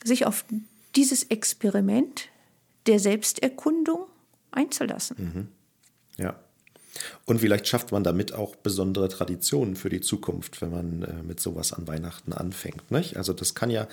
sich 0.03 0.25
auf 0.25 0.43
dieses 0.97 1.23
Experiment 1.23 2.27
der 2.85 2.99
Selbsterkundung 2.99 4.05
einzulassen. 4.51 5.15
Mhm. 5.17 5.47
Ja. 6.21 6.35
Und 7.25 7.39
vielleicht 7.39 7.67
schafft 7.67 7.91
man 7.91 8.03
damit 8.03 8.33
auch 8.33 8.55
besondere 8.55 9.09
Traditionen 9.09 9.75
für 9.75 9.89
die 9.89 10.01
Zukunft, 10.01 10.61
wenn 10.61 10.71
man 10.71 11.03
äh, 11.03 11.23
mit 11.23 11.39
sowas 11.39 11.73
an 11.73 11.87
Weihnachten 11.87 12.33
anfängt. 12.33 12.91
Nicht? 12.91 13.17
Also 13.17 13.33
das 13.33 13.55
kann 13.55 13.69
ja 13.69 13.87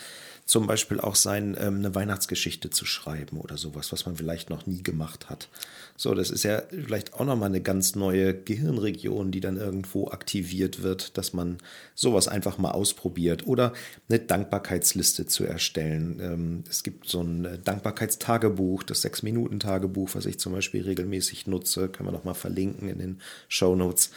zum 0.46 0.66
Beispiel 0.66 1.00
auch 1.00 1.16
sein, 1.16 1.56
ähm, 1.58 1.78
eine 1.78 1.94
Weihnachtsgeschichte 1.94 2.70
zu 2.70 2.86
schreiben 2.86 3.38
oder 3.38 3.56
sowas, 3.56 3.92
was 3.92 4.06
man 4.06 4.16
vielleicht 4.16 4.48
noch 4.48 4.66
nie 4.66 4.82
gemacht 4.82 5.28
hat. 5.28 5.48
So, 5.96 6.14
das 6.14 6.30
ist 6.30 6.44
ja 6.44 6.62
vielleicht 6.70 7.14
auch 7.14 7.24
nochmal 7.24 7.48
eine 7.48 7.60
ganz 7.60 7.94
neue 7.96 8.34
Gehirnregion, 8.34 9.30
die 9.32 9.40
dann 9.40 9.56
irgendwo 9.56 10.08
aktiviert 10.08 10.82
wird, 10.82 11.18
dass 11.18 11.32
man 11.32 11.58
sowas 11.94 12.28
einfach 12.28 12.58
mal 12.58 12.70
ausprobiert 12.70 13.46
oder 13.46 13.72
eine 14.08 14.20
Dankbarkeitsliste 14.20 15.26
zu 15.26 15.44
erstellen. 15.44 16.20
Ähm, 16.20 16.64
es 16.70 16.82
gibt 16.82 17.08
so 17.08 17.22
ein 17.22 17.44
äh, 17.44 17.58
Dankbarkeitstagebuch, 17.58 18.84
das 18.84 19.02
Sechs-Minuten-Tagebuch, 19.02 20.10
was 20.14 20.26
ich 20.26 20.38
zum 20.38 20.52
Beispiel 20.52 20.82
regelmäßig 20.82 21.46
nutze, 21.46 21.88
können 21.88 22.08
wir 22.08 22.12
nochmal 22.12 22.34
verlinken 22.34 22.85
in 22.88 22.98
den 22.98 23.20
Show 23.48 23.74
Notes 23.74 24.10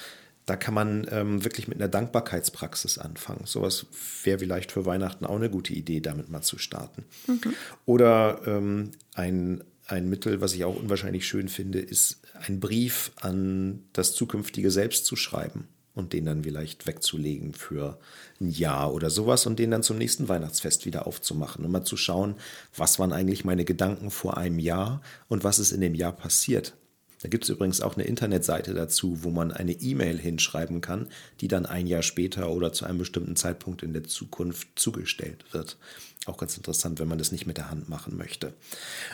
da 0.49 0.55
kann 0.55 0.73
man 0.73 1.07
ähm, 1.11 1.43
wirklich 1.43 1.67
mit 1.67 1.77
einer 1.77 1.87
Dankbarkeitspraxis 1.87 2.97
anfangen. 2.97 3.45
Sowas 3.45 3.85
wäre 4.23 4.39
vielleicht 4.39 4.71
für 4.71 4.83
Weihnachten 4.85 5.25
auch 5.27 5.35
eine 5.35 5.51
gute 5.51 5.73
Idee, 5.73 5.99
damit 5.99 6.29
mal 6.29 6.41
zu 6.41 6.57
starten. 6.57 7.05
Mhm. 7.27 7.53
Oder 7.85 8.41
ähm, 8.47 8.91
ein, 9.13 9.63
ein 9.85 10.09
Mittel, 10.09 10.41
was 10.41 10.55
ich 10.55 10.65
auch 10.65 10.75
unwahrscheinlich 10.75 11.27
schön 11.27 11.49
finde, 11.49 11.79
ist 11.79 12.21
ein 12.33 12.59
Brief 12.59 13.11
an 13.17 13.83
das 13.93 14.13
zukünftige 14.13 14.71
Selbst 14.71 15.05
zu 15.05 15.15
schreiben 15.15 15.67
und 15.93 16.13
den 16.13 16.25
dann 16.25 16.43
vielleicht 16.43 16.87
wegzulegen 16.87 17.53
für 17.53 17.99
ein 18.41 18.49
Jahr 18.49 18.91
oder 18.91 19.11
sowas 19.11 19.45
und 19.45 19.59
den 19.59 19.69
dann 19.69 19.83
zum 19.83 19.99
nächsten 19.99 20.29
Weihnachtsfest 20.29 20.85
wieder 20.87 21.05
aufzumachen 21.05 21.63
und 21.63 21.71
mal 21.71 21.83
zu 21.83 21.97
schauen, 21.97 22.35
was 22.75 22.97
waren 22.97 23.13
eigentlich 23.13 23.45
meine 23.45 23.65
Gedanken 23.65 24.09
vor 24.09 24.37
einem 24.37 24.57
Jahr 24.57 25.01
und 25.27 25.43
was 25.43 25.59
ist 25.59 25.73
in 25.73 25.81
dem 25.81 25.93
Jahr 25.93 26.13
passiert. 26.13 26.73
Da 27.21 27.27
gibt 27.27 27.43
es 27.43 27.49
übrigens 27.49 27.81
auch 27.81 27.95
eine 27.95 28.05
Internetseite 28.05 28.73
dazu, 28.73 29.23
wo 29.23 29.29
man 29.29 29.51
eine 29.51 29.73
E-Mail 29.73 30.17
hinschreiben 30.17 30.81
kann, 30.81 31.07
die 31.41 31.47
dann 31.47 31.65
ein 31.65 31.85
Jahr 31.85 32.01
später 32.01 32.49
oder 32.49 32.71
zu 32.71 32.85
einem 32.85 32.97
bestimmten 32.97 33.35
Zeitpunkt 33.35 33.83
in 33.83 33.93
der 33.93 34.05
Zukunft 34.05 34.67
zugestellt 34.75 35.43
wird. 35.51 35.77
Auch 36.25 36.37
ganz 36.37 36.55
interessant, 36.55 36.99
wenn 36.99 37.07
man 37.07 37.17
das 37.17 37.31
nicht 37.31 37.45
mit 37.45 37.57
der 37.57 37.69
Hand 37.69 37.89
machen 37.89 38.17
möchte. 38.17 38.53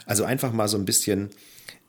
Also 0.06 0.24
einfach 0.24 0.54
mal 0.54 0.68
so 0.68 0.78
ein 0.78 0.86
bisschen 0.86 1.30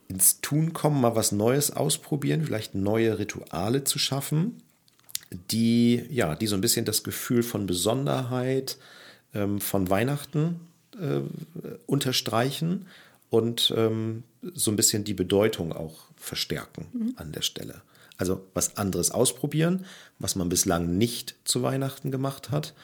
ins 0.09 0.40
Tun 0.40 0.72
kommen, 0.72 1.00
mal 1.00 1.16
was 1.16 1.33
Neues 1.33 1.70
ausprobieren, 1.70 2.44
vielleicht 2.44 2.74
neue 2.74 3.18
Rituale 3.18 3.85
zu 3.85 3.98
schaffen, 3.98 4.62
die 5.50 6.05
ja, 6.11 6.35
die 6.35 6.46
so 6.46 6.55
ein 6.55 6.61
bisschen 6.61 6.85
das 6.85 7.02
Gefühl 7.02 7.42
von 7.42 7.66
Besonderheit 7.66 8.79
ähm, 9.35 9.61
von 9.61 9.90
Weihnachten 9.90 10.61
äh, 11.00 11.20
unterstreichen 11.87 12.87
und 13.29 13.74
ähm, 13.76 14.22
so 14.54 14.70
ein 14.70 14.76
bisschen 14.76 15.04
die 15.04 15.14
Bedeutung 15.14 15.72
auch 15.72 16.06
verstärken 16.16 16.87
mhm. 16.92 17.14
an 17.16 17.32
der 17.32 17.42
Stelle. 17.42 17.82
Also 18.18 18.46
was 18.54 18.76
anderes 18.76 19.11
ausprobieren, 19.11 19.85
was 20.18 20.37
man 20.37 20.48
bislang 20.48 20.96
nicht 20.96 21.35
zu 21.44 21.62
Weihnachten 21.62 22.11
gemacht 22.11 22.50
hat 22.50 22.74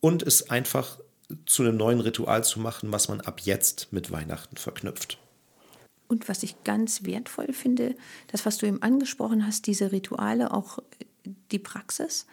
und 0.00 0.22
es 0.22 0.50
einfach 0.50 0.98
zu 1.44 1.62
einem 1.62 1.76
neuen 1.76 2.00
Ritual 2.00 2.44
zu 2.44 2.60
machen, 2.60 2.92
was 2.92 3.08
man 3.08 3.20
ab 3.20 3.40
jetzt 3.40 3.92
mit 3.92 4.12
Weihnachten 4.12 4.56
verknüpft. 4.56 5.18
Und 6.08 6.28
was 6.28 6.44
ich 6.44 6.62
ganz 6.62 7.02
wertvoll 7.04 7.52
finde, 7.52 7.96
das, 8.28 8.46
was 8.46 8.58
du 8.58 8.66
eben 8.66 8.82
angesprochen 8.82 9.44
hast, 9.44 9.66
diese 9.66 9.90
Rituale, 9.90 10.52
auch 10.52 10.78
die 11.50 11.58
Praxis, 11.58 12.26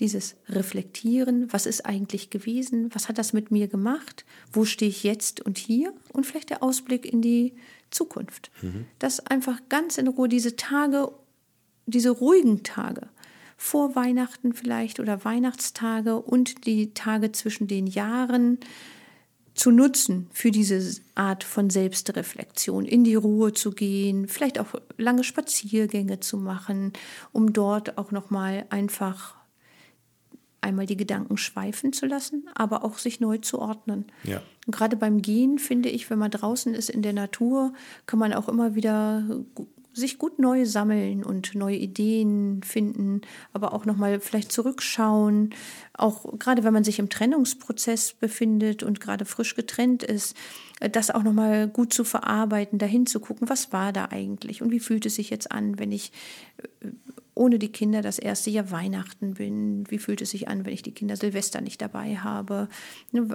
dieses 0.00 0.36
Reflektieren, 0.48 1.52
was 1.52 1.66
ist 1.66 1.86
eigentlich 1.86 2.30
gewesen, 2.30 2.90
was 2.92 3.08
hat 3.08 3.18
das 3.18 3.32
mit 3.32 3.50
mir 3.50 3.66
gemacht, 3.66 4.24
wo 4.52 4.64
stehe 4.64 4.90
ich 4.90 5.04
jetzt 5.04 5.40
und 5.40 5.58
hier 5.58 5.92
und 6.12 6.26
vielleicht 6.26 6.50
der 6.50 6.62
Ausblick 6.62 7.10
in 7.10 7.22
die 7.22 7.54
Zukunft. 7.90 8.50
Mhm. 8.60 8.86
Dass 8.98 9.20
einfach 9.20 9.60
ganz 9.68 9.96
in 9.96 10.08
Ruhe 10.08 10.28
diese 10.28 10.56
Tage, 10.56 11.12
diese 11.86 12.10
ruhigen 12.10 12.62
Tage, 12.62 13.08
vor 13.56 13.96
Weihnachten 13.96 14.52
vielleicht 14.52 15.00
oder 15.00 15.24
Weihnachtstage 15.24 16.16
und 16.16 16.66
die 16.66 16.92
Tage 16.92 17.32
zwischen 17.32 17.66
den 17.66 17.86
Jahren 17.86 18.58
zu 19.54 19.70
nutzen 19.70 20.28
für 20.32 20.50
diese 20.50 21.00
Art 21.14 21.42
von 21.42 21.70
Selbstreflexion, 21.70 22.84
in 22.84 23.04
die 23.04 23.14
Ruhe 23.14 23.54
zu 23.54 23.70
gehen, 23.70 24.28
vielleicht 24.28 24.58
auch 24.58 24.74
lange 24.98 25.24
Spaziergänge 25.24 26.20
zu 26.20 26.36
machen, 26.36 26.92
um 27.32 27.54
dort 27.54 27.96
auch 27.96 28.10
noch 28.10 28.28
mal 28.28 28.66
einfach 28.68 29.35
einmal 30.66 30.86
die 30.86 30.96
Gedanken 30.96 31.36
schweifen 31.36 31.92
zu 31.92 32.06
lassen, 32.06 32.48
aber 32.54 32.84
auch 32.84 32.98
sich 32.98 33.20
neu 33.20 33.38
zu 33.38 33.58
ordnen. 33.58 34.04
Ja. 34.24 34.42
Und 34.66 34.74
gerade 34.74 34.96
beim 34.96 35.22
Gehen 35.22 35.58
finde 35.58 35.88
ich, 35.88 36.10
wenn 36.10 36.18
man 36.18 36.30
draußen 36.30 36.74
ist 36.74 36.90
in 36.90 37.02
der 37.02 37.12
Natur, 37.12 37.72
kann 38.06 38.18
man 38.18 38.32
auch 38.32 38.48
immer 38.48 38.74
wieder 38.74 39.24
sich 39.96 40.18
gut 40.18 40.38
neu 40.38 40.66
sammeln 40.66 41.24
und 41.24 41.54
neue 41.54 41.76
Ideen 41.76 42.62
finden, 42.62 43.22
aber 43.54 43.72
auch 43.72 43.86
nochmal 43.86 44.20
vielleicht 44.20 44.52
zurückschauen. 44.52 45.54
Auch 45.94 46.38
gerade 46.38 46.64
wenn 46.64 46.74
man 46.74 46.84
sich 46.84 46.98
im 46.98 47.08
Trennungsprozess 47.08 48.12
befindet 48.12 48.82
und 48.82 49.00
gerade 49.00 49.24
frisch 49.24 49.56
getrennt 49.56 50.02
ist, 50.02 50.36
äh, 50.80 50.90
das 50.90 51.10
auch 51.10 51.22
nochmal 51.22 51.66
gut 51.66 51.94
zu 51.94 52.04
verarbeiten, 52.04 52.78
dahin 52.78 53.06
zu 53.06 53.20
gucken, 53.20 53.48
was 53.48 53.72
war 53.72 53.90
da 53.94 54.08
eigentlich 54.10 54.60
und 54.60 54.70
wie 54.70 54.80
fühlt 54.80 55.06
es 55.06 55.14
sich 55.14 55.30
jetzt 55.30 55.50
an, 55.50 55.78
wenn 55.78 55.92
ich 55.92 56.12
äh, 56.58 56.88
ohne 57.36 57.58
die 57.58 57.70
Kinder 57.70 58.02
das 58.02 58.18
erste 58.18 58.50
Jahr 58.50 58.70
Weihnachten 58.72 59.34
bin? 59.34 59.88
Wie 59.88 59.98
fühlt 59.98 60.22
es 60.22 60.30
sich 60.30 60.48
an, 60.48 60.64
wenn 60.64 60.72
ich 60.72 60.82
die 60.82 60.92
Kinder 60.92 61.16
Silvester 61.16 61.60
nicht 61.60 61.80
dabei 61.80 62.16
habe? 62.16 62.68
Ne, 63.12 63.28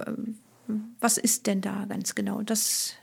was 1.00 1.16
ist 1.16 1.46
denn 1.46 1.60
da 1.60 1.86
ganz 1.86 2.14
genau? 2.14 2.42
Das 2.42 2.96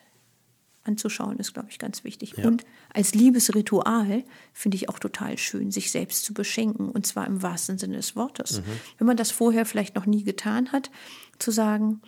anzuschauen 0.84 1.38
ist, 1.38 1.54
glaube 1.54 1.70
ich, 1.70 1.80
ganz 1.80 2.04
wichtig. 2.04 2.34
Ja. 2.38 2.46
Und 2.46 2.66
als 2.94 3.14
Liebesritual 3.14 4.24
finde 4.54 4.76
ich 4.76 4.90
auch 4.90 5.00
total 5.00 5.38
schön, 5.38 5.72
sich 5.72 5.92
selbst 5.92 6.26
zu 6.26 6.34
beschenken 6.34 6.90
und 6.90 7.06
zwar 7.08 7.28
im 7.28 7.42
wahrsten 7.42 7.78
Sinne 7.78 7.98
des 7.98 8.16
Wortes. 8.16 8.60
Mhm. 8.60 8.66
Wenn 8.98 9.08
man 9.08 9.18
das 9.18 9.32
vorher 9.32 9.66
vielleicht 9.66 9.96
noch 9.96 10.06
nie 10.06 10.24
getan 10.24 10.72
hat, 10.72 10.90
zu 11.38 11.52
sagen, 11.52 12.02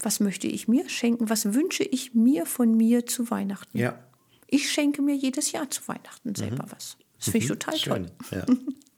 was 0.00 0.20
möchte 0.20 0.46
ich 0.46 0.68
mir 0.68 0.88
schenken? 0.88 1.30
Was 1.30 1.54
wünsche 1.54 1.84
ich 1.84 2.14
mir 2.14 2.44
von 2.44 2.76
mir 2.76 3.06
zu 3.06 3.30
Weihnachten? 3.30 3.78
Ja. 3.78 3.98
Ich 4.46 4.70
schenke 4.70 5.02
mir 5.02 5.14
jedes 5.14 5.52
Jahr 5.52 5.70
zu 5.70 5.86
Weihnachten 5.88 6.34
selber 6.34 6.66
mhm. 6.66 6.72
was. 6.72 6.96
Das 7.18 7.30
finde 7.30 7.38
ich 7.38 7.44
mhm. 7.44 7.58
total 7.58 7.78
Schön. 7.78 7.92
toll. 7.92 8.06
Ja. 8.30 8.46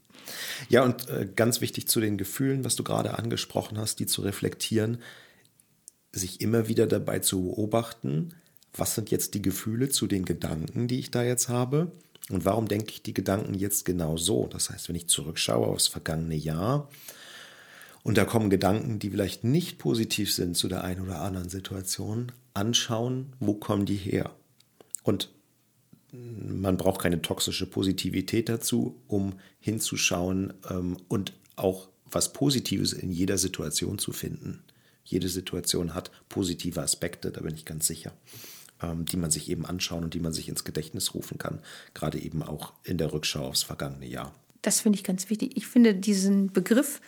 ja, 0.68 0.84
und 0.84 1.08
äh, 1.08 1.28
ganz 1.34 1.60
wichtig 1.60 1.88
zu 1.88 2.00
den 2.00 2.18
Gefühlen, 2.18 2.64
was 2.64 2.76
du 2.76 2.84
gerade 2.84 3.18
angesprochen 3.18 3.78
hast, 3.78 4.00
die 4.00 4.06
zu 4.06 4.22
reflektieren, 4.22 4.98
sich 6.12 6.40
immer 6.40 6.68
wieder 6.68 6.86
dabei 6.86 7.18
zu 7.20 7.42
beobachten, 7.42 8.34
was 8.74 8.94
sind 8.94 9.10
jetzt 9.10 9.34
die 9.34 9.42
Gefühle 9.42 9.88
zu 9.88 10.06
den 10.06 10.24
Gedanken, 10.24 10.88
die 10.88 10.98
ich 10.98 11.10
da 11.10 11.22
jetzt 11.22 11.48
habe 11.48 11.92
und 12.30 12.44
warum 12.44 12.68
denke 12.68 12.92
ich 12.92 13.02
die 13.02 13.14
Gedanken 13.14 13.54
jetzt 13.54 13.84
genau 13.84 14.16
so. 14.16 14.46
Das 14.46 14.70
heißt, 14.70 14.88
wenn 14.88 14.96
ich 14.96 15.08
zurückschaue 15.08 15.66
aufs 15.66 15.88
vergangene 15.88 16.36
Jahr 16.36 16.88
und 18.02 18.18
da 18.18 18.24
kommen 18.24 18.50
Gedanken, 18.50 18.98
die 18.98 19.10
vielleicht 19.10 19.44
nicht 19.44 19.78
positiv 19.78 20.32
sind 20.32 20.56
zu 20.56 20.68
der 20.68 20.84
einen 20.84 21.02
oder 21.02 21.20
anderen 21.20 21.48
Situation, 21.48 22.32
anschauen, 22.54 23.34
wo 23.40 23.54
kommen 23.54 23.86
die 23.86 23.96
her. 23.96 24.30
Und 25.02 25.30
man 26.12 26.76
braucht 26.76 27.00
keine 27.00 27.20
toxische 27.20 27.66
Positivität 27.66 28.48
dazu, 28.48 28.96
um 29.08 29.34
hinzuschauen 29.60 30.54
ähm, 30.70 30.96
und 31.08 31.34
auch 31.56 31.88
was 32.10 32.32
Positives 32.32 32.92
in 32.92 33.10
jeder 33.10 33.38
Situation 33.38 33.98
zu 33.98 34.12
finden. 34.12 34.62
Jede 35.04 35.28
Situation 35.28 35.94
hat 35.94 36.10
positive 36.28 36.80
Aspekte, 36.80 37.30
da 37.30 37.40
bin 37.40 37.54
ich 37.54 37.64
ganz 37.64 37.86
sicher, 37.86 38.12
ähm, 38.82 39.04
die 39.04 39.16
man 39.16 39.30
sich 39.30 39.50
eben 39.50 39.66
anschauen 39.66 40.04
und 40.04 40.14
die 40.14 40.20
man 40.20 40.32
sich 40.32 40.48
ins 40.48 40.64
Gedächtnis 40.64 41.14
rufen 41.14 41.38
kann, 41.38 41.60
gerade 41.94 42.18
eben 42.18 42.42
auch 42.42 42.72
in 42.84 42.98
der 42.98 43.12
Rückschau 43.12 43.46
aufs 43.46 43.62
vergangene 43.62 44.06
Jahr. 44.06 44.34
Das 44.62 44.80
finde 44.80 44.96
ich 44.98 45.04
ganz 45.04 45.30
wichtig. 45.30 45.56
Ich 45.56 45.66
finde 45.66 45.94
diesen 45.94 46.52
Begriff 46.52 47.00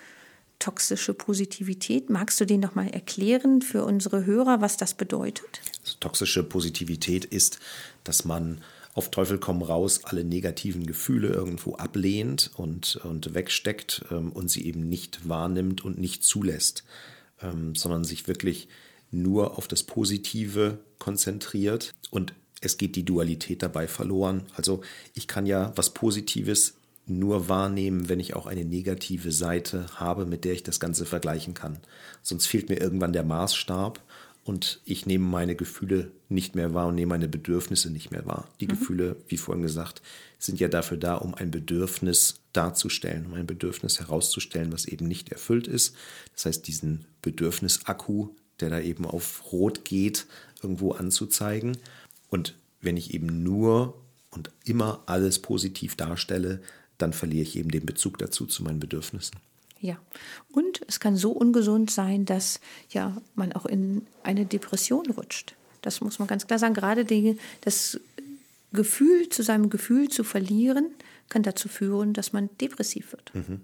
toxische 0.58 1.14
Positivität. 1.14 2.10
Magst 2.10 2.40
du 2.40 2.44
den 2.44 2.60
noch 2.60 2.74
mal 2.74 2.88
erklären 2.88 3.62
für 3.62 3.84
unsere 3.84 4.26
Hörer, 4.26 4.60
was 4.60 4.76
das 4.76 4.94
bedeutet? 4.94 5.60
Also, 5.82 5.96
toxische 5.98 6.44
Positivität 6.44 7.24
ist, 7.24 7.58
dass 8.04 8.24
man 8.24 8.60
auf 8.94 9.10
Teufel 9.10 9.38
komm 9.38 9.62
raus 9.62 10.00
alle 10.04 10.24
negativen 10.24 10.86
Gefühle 10.86 11.28
irgendwo 11.28 11.74
ablehnt 11.76 12.50
und, 12.56 12.96
und 13.04 13.34
wegsteckt 13.34 14.04
ähm, 14.10 14.32
und 14.32 14.50
sie 14.50 14.66
eben 14.66 14.88
nicht 14.88 15.28
wahrnimmt 15.28 15.84
und 15.84 15.98
nicht 15.98 16.24
zulässt, 16.24 16.84
ähm, 17.40 17.74
sondern 17.74 18.04
sich 18.04 18.26
wirklich 18.26 18.68
nur 19.10 19.58
auf 19.58 19.68
das 19.68 19.82
Positive 19.82 20.78
konzentriert 20.98 21.92
und 22.10 22.34
es 22.60 22.76
geht 22.76 22.96
die 22.96 23.04
Dualität 23.04 23.62
dabei 23.62 23.88
verloren. 23.88 24.42
Also 24.54 24.82
ich 25.14 25.26
kann 25.26 25.46
ja 25.46 25.72
was 25.76 25.90
Positives 25.90 26.74
nur 27.06 27.48
wahrnehmen, 27.48 28.08
wenn 28.08 28.20
ich 28.20 28.34
auch 28.34 28.46
eine 28.46 28.64
negative 28.64 29.32
Seite 29.32 29.86
habe, 29.96 30.26
mit 30.26 30.44
der 30.44 30.52
ich 30.52 30.62
das 30.62 30.78
Ganze 30.78 31.06
vergleichen 31.06 31.54
kann. 31.54 31.78
Sonst 32.22 32.46
fehlt 32.46 32.68
mir 32.68 32.80
irgendwann 32.80 33.12
der 33.12 33.24
Maßstab 33.24 34.00
und 34.44 34.80
ich 34.84 35.06
nehme 35.06 35.26
meine 35.26 35.54
Gefühle 35.54 36.10
nicht 36.28 36.54
mehr 36.54 36.72
wahr 36.72 36.88
und 36.88 36.94
nehme 36.94 37.10
meine 37.10 37.28
Bedürfnisse 37.28 37.90
nicht 37.90 38.10
mehr 38.10 38.24
wahr. 38.26 38.48
Die 38.60 38.66
mhm. 38.66 38.70
Gefühle, 38.70 39.16
wie 39.28 39.36
vorhin 39.36 39.62
gesagt, 39.62 40.00
sind 40.38 40.58
ja 40.60 40.68
dafür 40.68 40.96
da, 40.96 41.16
um 41.16 41.34
ein 41.34 41.50
Bedürfnis 41.50 42.40
darzustellen, 42.52 43.26
um 43.26 43.34
ein 43.34 43.46
Bedürfnis 43.46 44.00
herauszustellen, 44.00 44.72
was 44.72 44.86
eben 44.86 45.06
nicht 45.06 45.30
erfüllt 45.30 45.66
ist. 45.66 45.94
Das 46.34 46.46
heißt, 46.46 46.66
diesen 46.66 47.04
Bedürfnisakku, 47.22 48.30
der 48.60 48.70
da 48.70 48.80
eben 48.80 49.04
auf 49.04 49.52
Rot 49.52 49.84
geht, 49.84 50.26
irgendwo 50.62 50.92
anzuzeigen. 50.92 51.76
Und 52.28 52.56
wenn 52.80 52.96
ich 52.96 53.12
eben 53.12 53.42
nur 53.42 54.00
und 54.30 54.50
immer 54.64 55.02
alles 55.06 55.40
positiv 55.40 55.96
darstelle, 55.96 56.62
dann 56.98 57.12
verliere 57.12 57.42
ich 57.42 57.56
eben 57.56 57.70
den 57.70 57.86
Bezug 57.86 58.18
dazu 58.18 58.46
zu 58.46 58.62
meinen 58.62 58.80
Bedürfnissen. 58.80 59.36
Ja, 59.80 59.98
und 60.52 60.82
es 60.88 61.00
kann 61.00 61.16
so 61.16 61.32
ungesund 61.32 61.90
sein, 61.90 62.26
dass 62.26 62.60
ja 62.90 63.16
man 63.34 63.52
auch 63.54 63.64
in 63.64 64.06
eine 64.22 64.44
Depression 64.44 65.10
rutscht. 65.10 65.54
Das 65.80 66.02
muss 66.02 66.18
man 66.18 66.28
ganz 66.28 66.46
klar 66.46 66.58
sagen. 66.58 66.74
Gerade 66.74 67.06
die, 67.06 67.38
das 67.62 67.98
Gefühl, 68.72 69.30
zu 69.30 69.42
seinem 69.42 69.70
Gefühl 69.70 70.08
zu 70.08 70.22
verlieren, 70.22 70.90
kann 71.30 71.42
dazu 71.42 71.68
führen, 71.68 72.12
dass 72.12 72.32
man 72.34 72.50
depressiv 72.60 73.12
wird. 73.12 73.34
Mhm. 73.34 73.62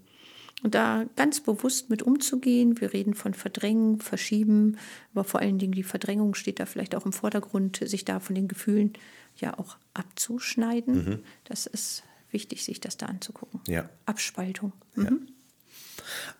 Und 0.63 0.75
da 0.75 1.05
ganz 1.17 1.41
bewusst 1.41 1.91
mit 1.91 2.03
umzugehen, 2.03 2.81
wir 2.81 2.95
reden 2.95 3.13
von 3.13 3.35
Verdrängen, 3.35 4.01
Verschieben, 4.01 4.79
aber 5.13 5.25
vor 5.25 5.41
allen 5.41 5.59
Dingen 5.59 5.73
die 5.73 5.83
Verdrängung 5.83 6.35
steht 6.35 6.61
da 6.61 6.67
vielleicht 6.67 6.95
auch 6.95 7.05
im 7.05 7.13
Vordergrund, 7.13 7.77
sich 7.87 8.07
da 8.07 8.21
von 8.21 8.35
den 8.35 8.49
Gefühlen 8.49 8.95
ja 9.37 9.59
auch 9.59 9.77
abzuschneiden. 9.93 10.95
Mhm. 10.95 11.19
Das 11.45 11.67
ist 11.67 12.05
wichtig, 12.31 12.65
sich 12.65 12.81
das 12.81 12.97
da 12.97 13.07
anzugucken. 13.07 13.61
Ja. 13.69 13.89
Abspaltung. 14.07 14.73
Mhm. 14.95 15.05
Ja. 15.05 15.11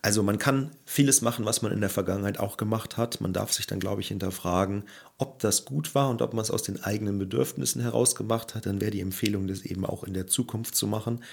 Also 0.01 0.23
man 0.23 0.37
kann 0.37 0.71
vieles 0.85 1.21
machen, 1.21 1.45
was 1.45 1.61
man 1.61 1.71
in 1.71 1.81
der 1.81 1.89
Vergangenheit 1.89 2.39
auch 2.39 2.57
gemacht 2.57 2.97
hat. 2.97 3.21
Man 3.21 3.33
darf 3.33 3.53
sich 3.53 3.67
dann, 3.67 3.79
glaube 3.79 4.01
ich, 4.01 4.07
hinterfragen, 4.09 4.83
ob 5.17 5.39
das 5.39 5.65
gut 5.65 5.95
war 5.95 6.09
und 6.09 6.21
ob 6.21 6.33
man 6.33 6.43
es 6.43 6.51
aus 6.51 6.63
den 6.63 6.83
eigenen 6.83 7.17
Bedürfnissen 7.17 7.81
heraus 7.81 8.15
gemacht 8.15 8.55
hat. 8.55 8.65
Dann 8.65 8.81
wäre 8.81 8.91
die 8.91 9.01
Empfehlung, 9.01 9.47
das 9.47 9.61
eben 9.61 9.85
auch 9.85 10.03
in 10.03 10.13
der 10.13 10.27
Zukunft 10.27 10.75
zu 10.75 10.87
machen. 10.87 11.23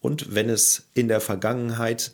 Und 0.00 0.34
wenn 0.34 0.48
es 0.48 0.88
in 0.94 1.08
der 1.08 1.20
Vergangenheit 1.20 2.12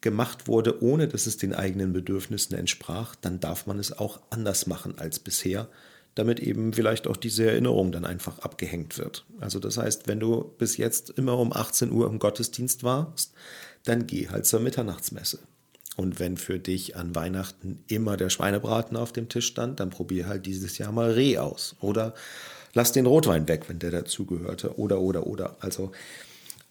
gemacht 0.00 0.48
wurde, 0.48 0.82
ohne 0.82 1.08
dass 1.08 1.26
es 1.26 1.38
den 1.38 1.54
eigenen 1.54 1.92
Bedürfnissen 1.92 2.56
entsprach, 2.56 3.14
dann 3.16 3.40
darf 3.40 3.66
man 3.66 3.78
es 3.78 3.96
auch 3.96 4.20
anders 4.30 4.66
machen 4.66 4.98
als 4.98 5.18
bisher 5.18 5.68
damit 6.14 6.40
eben 6.40 6.72
vielleicht 6.72 7.06
auch 7.06 7.16
diese 7.16 7.46
Erinnerung 7.46 7.92
dann 7.92 8.04
einfach 8.04 8.38
abgehängt 8.38 8.98
wird. 8.98 9.24
Also 9.40 9.58
das 9.58 9.78
heißt, 9.78 10.06
wenn 10.06 10.20
du 10.20 10.52
bis 10.58 10.76
jetzt 10.76 11.10
immer 11.10 11.38
um 11.38 11.52
18 11.52 11.90
Uhr 11.90 12.06
im 12.06 12.18
Gottesdienst 12.18 12.84
warst, 12.84 13.32
dann 13.84 14.06
geh 14.06 14.28
halt 14.28 14.46
zur 14.46 14.60
Mitternachtsmesse. 14.60 15.38
Und 15.96 16.18
wenn 16.18 16.36
für 16.36 16.58
dich 16.58 16.96
an 16.96 17.14
Weihnachten 17.14 17.84
immer 17.86 18.16
der 18.16 18.30
Schweinebraten 18.30 18.96
auf 18.96 19.12
dem 19.12 19.28
Tisch 19.28 19.46
stand, 19.46 19.78
dann 19.78 19.90
probier 19.90 20.26
halt 20.26 20.44
dieses 20.46 20.76
Jahr 20.78 20.90
mal 20.90 21.12
Reh 21.12 21.38
aus. 21.38 21.76
Oder 21.80 22.14
lass 22.72 22.90
den 22.90 23.06
Rotwein 23.06 23.46
weg, 23.46 23.68
wenn 23.68 23.78
der 23.78 23.92
dazugehörte. 23.92 24.76
Oder, 24.78 25.00
oder, 25.00 25.26
oder. 25.26 25.56
Also 25.60 25.92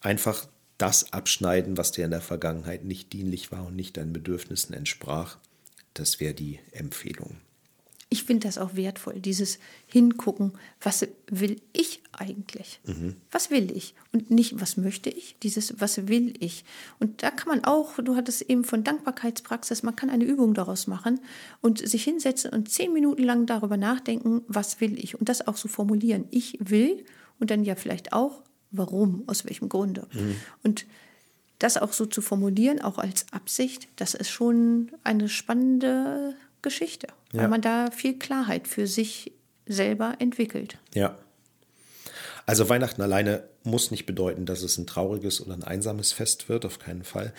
einfach 0.01 0.45
das 0.77 1.13
abschneiden, 1.13 1.77
was 1.77 1.91
dir 1.91 2.03
in 2.03 2.11
der 2.11 2.21
Vergangenheit 2.21 2.83
nicht 2.83 3.13
dienlich 3.13 3.51
war 3.51 3.65
und 3.65 3.75
nicht 3.77 3.95
deinen 3.95 4.11
Bedürfnissen 4.11 4.75
entsprach. 4.75 5.37
Das 5.93 6.19
wäre 6.19 6.33
die 6.33 6.59
Empfehlung 6.71 7.37
ich 8.13 8.25
finde 8.25 8.45
das 8.45 8.59
auch 8.59 8.75
wertvoll, 8.75 9.19
dieses 9.19 9.57
Hingucken, 9.87 10.51
was 10.79 11.07
will 11.31 11.59
ich 11.73 12.03
eigentlich? 12.11 12.79
Mhm. 12.85 13.15
Was 13.31 13.49
will 13.49 13.75
ich? 13.75 13.95
Und 14.11 14.29
nicht, 14.29 14.61
was 14.61 14.77
möchte 14.77 15.09
ich? 15.09 15.35
Dieses, 15.41 15.81
was 15.81 16.07
will 16.07 16.35
ich? 16.39 16.63
Und 16.99 17.23
da 17.23 17.31
kann 17.31 17.47
man 17.47 17.63
auch, 17.63 17.95
du 17.97 18.15
hattest 18.15 18.43
eben 18.43 18.65
von 18.65 18.83
Dankbarkeitspraxis, 18.83 19.81
man 19.81 19.95
kann 19.95 20.11
eine 20.11 20.25
Übung 20.25 20.53
daraus 20.53 20.85
machen 20.85 21.21
und 21.59 21.79
sich 21.79 22.03
hinsetzen 22.03 22.51
und 22.51 22.69
zehn 22.69 22.93
Minuten 22.93 23.23
lang 23.23 23.47
darüber 23.47 23.77
nachdenken, 23.77 24.43
was 24.47 24.79
will 24.79 24.99
ich? 25.03 25.19
Und 25.19 25.27
das 25.27 25.47
auch 25.47 25.57
so 25.57 25.67
formulieren. 25.67 26.25
Ich 26.29 26.59
will 26.59 27.03
und 27.39 27.49
dann 27.49 27.63
ja 27.63 27.73
vielleicht 27.73 28.13
auch, 28.13 28.43
warum, 28.69 29.23
aus 29.25 29.43
welchem 29.45 29.69
Grunde. 29.69 30.07
Mhm. 30.13 30.35
Und 30.61 30.85
das 31.57 31.77
auch 31.77 31.93
so 31.93 32.05
zu 32.05 32.21
formulieren, 32.21 32.79
auch 32.79 32.99
als 32.99 33.25
Absicht, 33.31 33.87
das 33.95 34.13
ist 34.13 34.29
schon 34.29 34.91
eine 35.03 35.29
spannende 35.29 36.35
Geschichte, 36.63 37.07
ja. 37.31 37.41
weil 37.41 37.49
man 37.49 37.61
da 37.61 37.91
viel 37.91 38.17
Klarheit 38.17 38.67
für 38.67 38.87
sich 38.87 39.31
selber 39.67 40.15
entwickelt. 40.19 40.79
Ja. 40.93 41.17
Also 42.45 42.67
Weihnachten 42.67 43.01
alleine 43.01 43.43
muss 43.63 43.91
nicht 43.91 44.05
bedeuten, 44.05 44.45
dass 44.45 44.63
es 44.63 44.77
ein 44.77 44.87
trauriges 44.87 45.39
oder 45.39 45.53
ein 45.53 45.63
einsames 45.63 46.11
Fest 46.11 46.49
wird, 46.49 46.65
auf 46.65 46.79
keinen 46.79 47.03
Fall. 47.03 47.33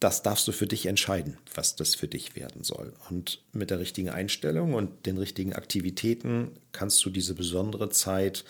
Das 0.00 0.22
darfst 0.22 0.48
du 0.48 0.52
für 0.52 0.66
dich 0.66 0.86
entscheiden, 0.86 1.38
was 1.54 1.76
das 1.76 1.94
für 1.94 2.08
dich 2.08 2.34
werden 2.34 2.64
soll. 2.64 2.92
Und 3.08 3.40
mit 3.52 3.70
der 3.70 3.78
richtigen 3.78 4.10
Einstellung 4.10 4.74
und 4.74 5.06
den 5.06 5.16
richtigen 5.16 5.52
Aktivitäten 5.52 6.50
kannst 6.72 7.04
du 7.04 7.10
diese 7.10 7.34
besondere 7.34 7.88
Zeit 7.88 8.44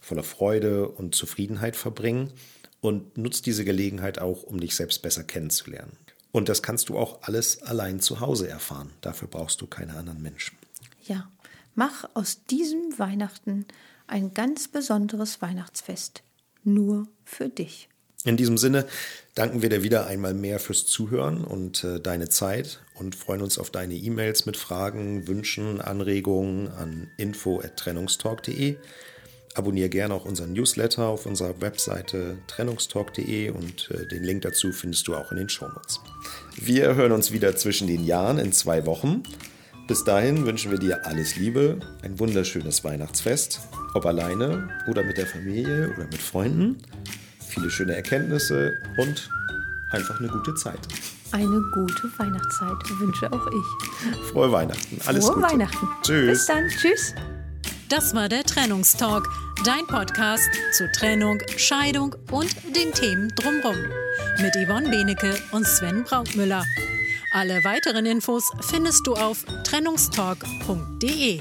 voller 0.00 0.22
Freude 0.22 0.88
und 0.88 1.14
Zufriedenheit 1.14 1.76
verbringen 1.76 2.32
und 2.80 3.18
nutzt 3.18 3.46
diese 3.46 3.64
Gelegenheit 3.64 4.20
auch, 4.20 4.42
um 4.42 4.60
dich 4.60 4.74
selbst 4.74 5.02
besser 5.02 5.24
kennenzulernen. 5.24 5.96
Und 6.32 6.48
das 6.48 6.62
kannst 6.62 6.88
du 6.88 6.98
auch 6.98 7.22
alles 7.22 7.62
allein 7.62 8.00
zu 8.00 8.20
Hause 8.20 8.48
erfahren. 8.48 8.90
Dafür 9.02 9.28
brauchst 9.28 9.60
du 9.60 9.66
keine 9.66 9.94
anderen 9.94 10.22
Menschen. 10.22 10.56
Ja, 11.04 11.30
mach 11.74 12.08
aus 12.14 12.44
diesem 12.46 12.98
Weihnachten 12.98 13.66
ein 14.06 14.34
ganz 14.34 14.68
besonderes 14.68 15.42
Weihnachtsfest. 15.42 16.22
Nur 16.64 17.06
für 17.24 17.48
dich. 17.48 17.88
In 18.24 18.36
diesem 18.36 18.56
Sinne 18.56 18.86
danken 19.34 19.62
wir 19.62 19.68
dir 19.68 19.82
wieder 19.82 20.06
einmal 20.06 20.32
mehr 20.32 20.60
fürs 20.60 20.86
Zuhören 20.86 21.42
und 21.44 21.82
äh, 21.82 21.98
deine 21.98 22.28
Zeit 22.28 22.80
und 22.94 23.16
freuen 23.16 23.42
uns 23.42 23.58
auf 23.58 23.70
deine 23.70 23.94
E-Mails 23.94 24.46
mit 24.46 24.56
Fragen, 24.56 25.26
Wünschen, 25.26 25.80
Anregungen 25.80 26.68
an 26.68 27.10
info@trennungstalk.de. 27.16 28.76
Abonniere 29.54 29.90
gerne 29.90 30.14
auch 30.14 30.24
unseren 30.24 30.54
Newsletter 30.54 31.06
auf 31.06 31.26
unserer 31.26 31.60
Webseite 31.60 32.38
trennungstalk.de 32.46 33.50
und 33.50 33.90
äh, 33.90 34.06
den 34.06 34.24
Link 34.24 34.42
dazu 34.42 34.72
findest 34.72 35.06
du 35.08 35.14
auch 35.14 35.30
in 35.30 35.38
den 35.38 35.48
Shownotes. 35.48 36.00
Wir 36.56 36.94
hören 36.94 37.12
uns 37.12 37.32
wieder 37.32 37.54
zwischen 37.56 37.86
den 37.86 38.04
Jahren 38.04 38.38
in 38.38 38.52
zwei 38.52 38.86
Wochen. 38.86 39.22
Bis 39.88 40.04
dahin 40.04 40.46
wünschen 40.46 40.70
wir 40.70 40.78
dir 40.78 41.04
alles 41.06 41.36
Liebe, 41.36 41.80
ein 42.02 42.18
wunderschönes 42.18 42.82
Weihnachtsfest, 42.82 43.60
ob 43.94 44.06
alleine 44.06 44.70
oder 44.88 45.02
mit 45.02 45.18
der 45.18 45.26
Familie 45.26 45.92
oder 45.94 46.04
mit 46.04 46.18
Freunden, 46.18 46.78
viele 47.46 47.68
schöne 47.70 47.94
Erkenntnisse 47.94 48.78
und 48.96 49.28
einfach 49.90 50.18
eine 50.18 50.28
gute 50.28 50.54
Zeit. 50.54 50.80
Eine 51.32 51.62
gute 51.72 52.10
Weihnachtszeit 52.18 53.00
wünsche 53.00 53.32
auch 53.32 53.46
ich. 53.48 54.30
Frohe 54.30 54.52
Weihnachten. 54.52 54.98
Alles 55.06 55.26
Frohe 55.26 55.36
Gute. 55.36 55.46
Weihnachten. 55.48 55.88
Tschüss. 56.02 56.28
Bis 56.28 56.46
dann. 56.46 56.68
Tschüss. 56.68 57.14
Das 57.88 58.14
war 58.14 58.28
der 58.28 58.44
Trennungstalk, 58.44 59.28
dein 59.64 59.86
Podcast 59.86 60.48
zu 60.72 60.90
Trennung, 60.92 61.40
Scheidung 61.56 62.14
und 62.30 62.54
den 62.74 62.92
Themen 62.92 63.28
drumherum. 63.34 63.76
Mit 64.40 64.54
Yvonne 64.56 64.88
Benecke 64.88 65.38
und 65.52 65.66
Sven 65.66 66.04
Brautmüller. 66.04 66.64
Alle 67.32 67.64
weiteren 67.64 68.06
Infos 68.06 68.50
findest 68.60 69.06
du 69.06 69.14
auf 69.14 69.44
trennungstalk.de. 69.64 71.40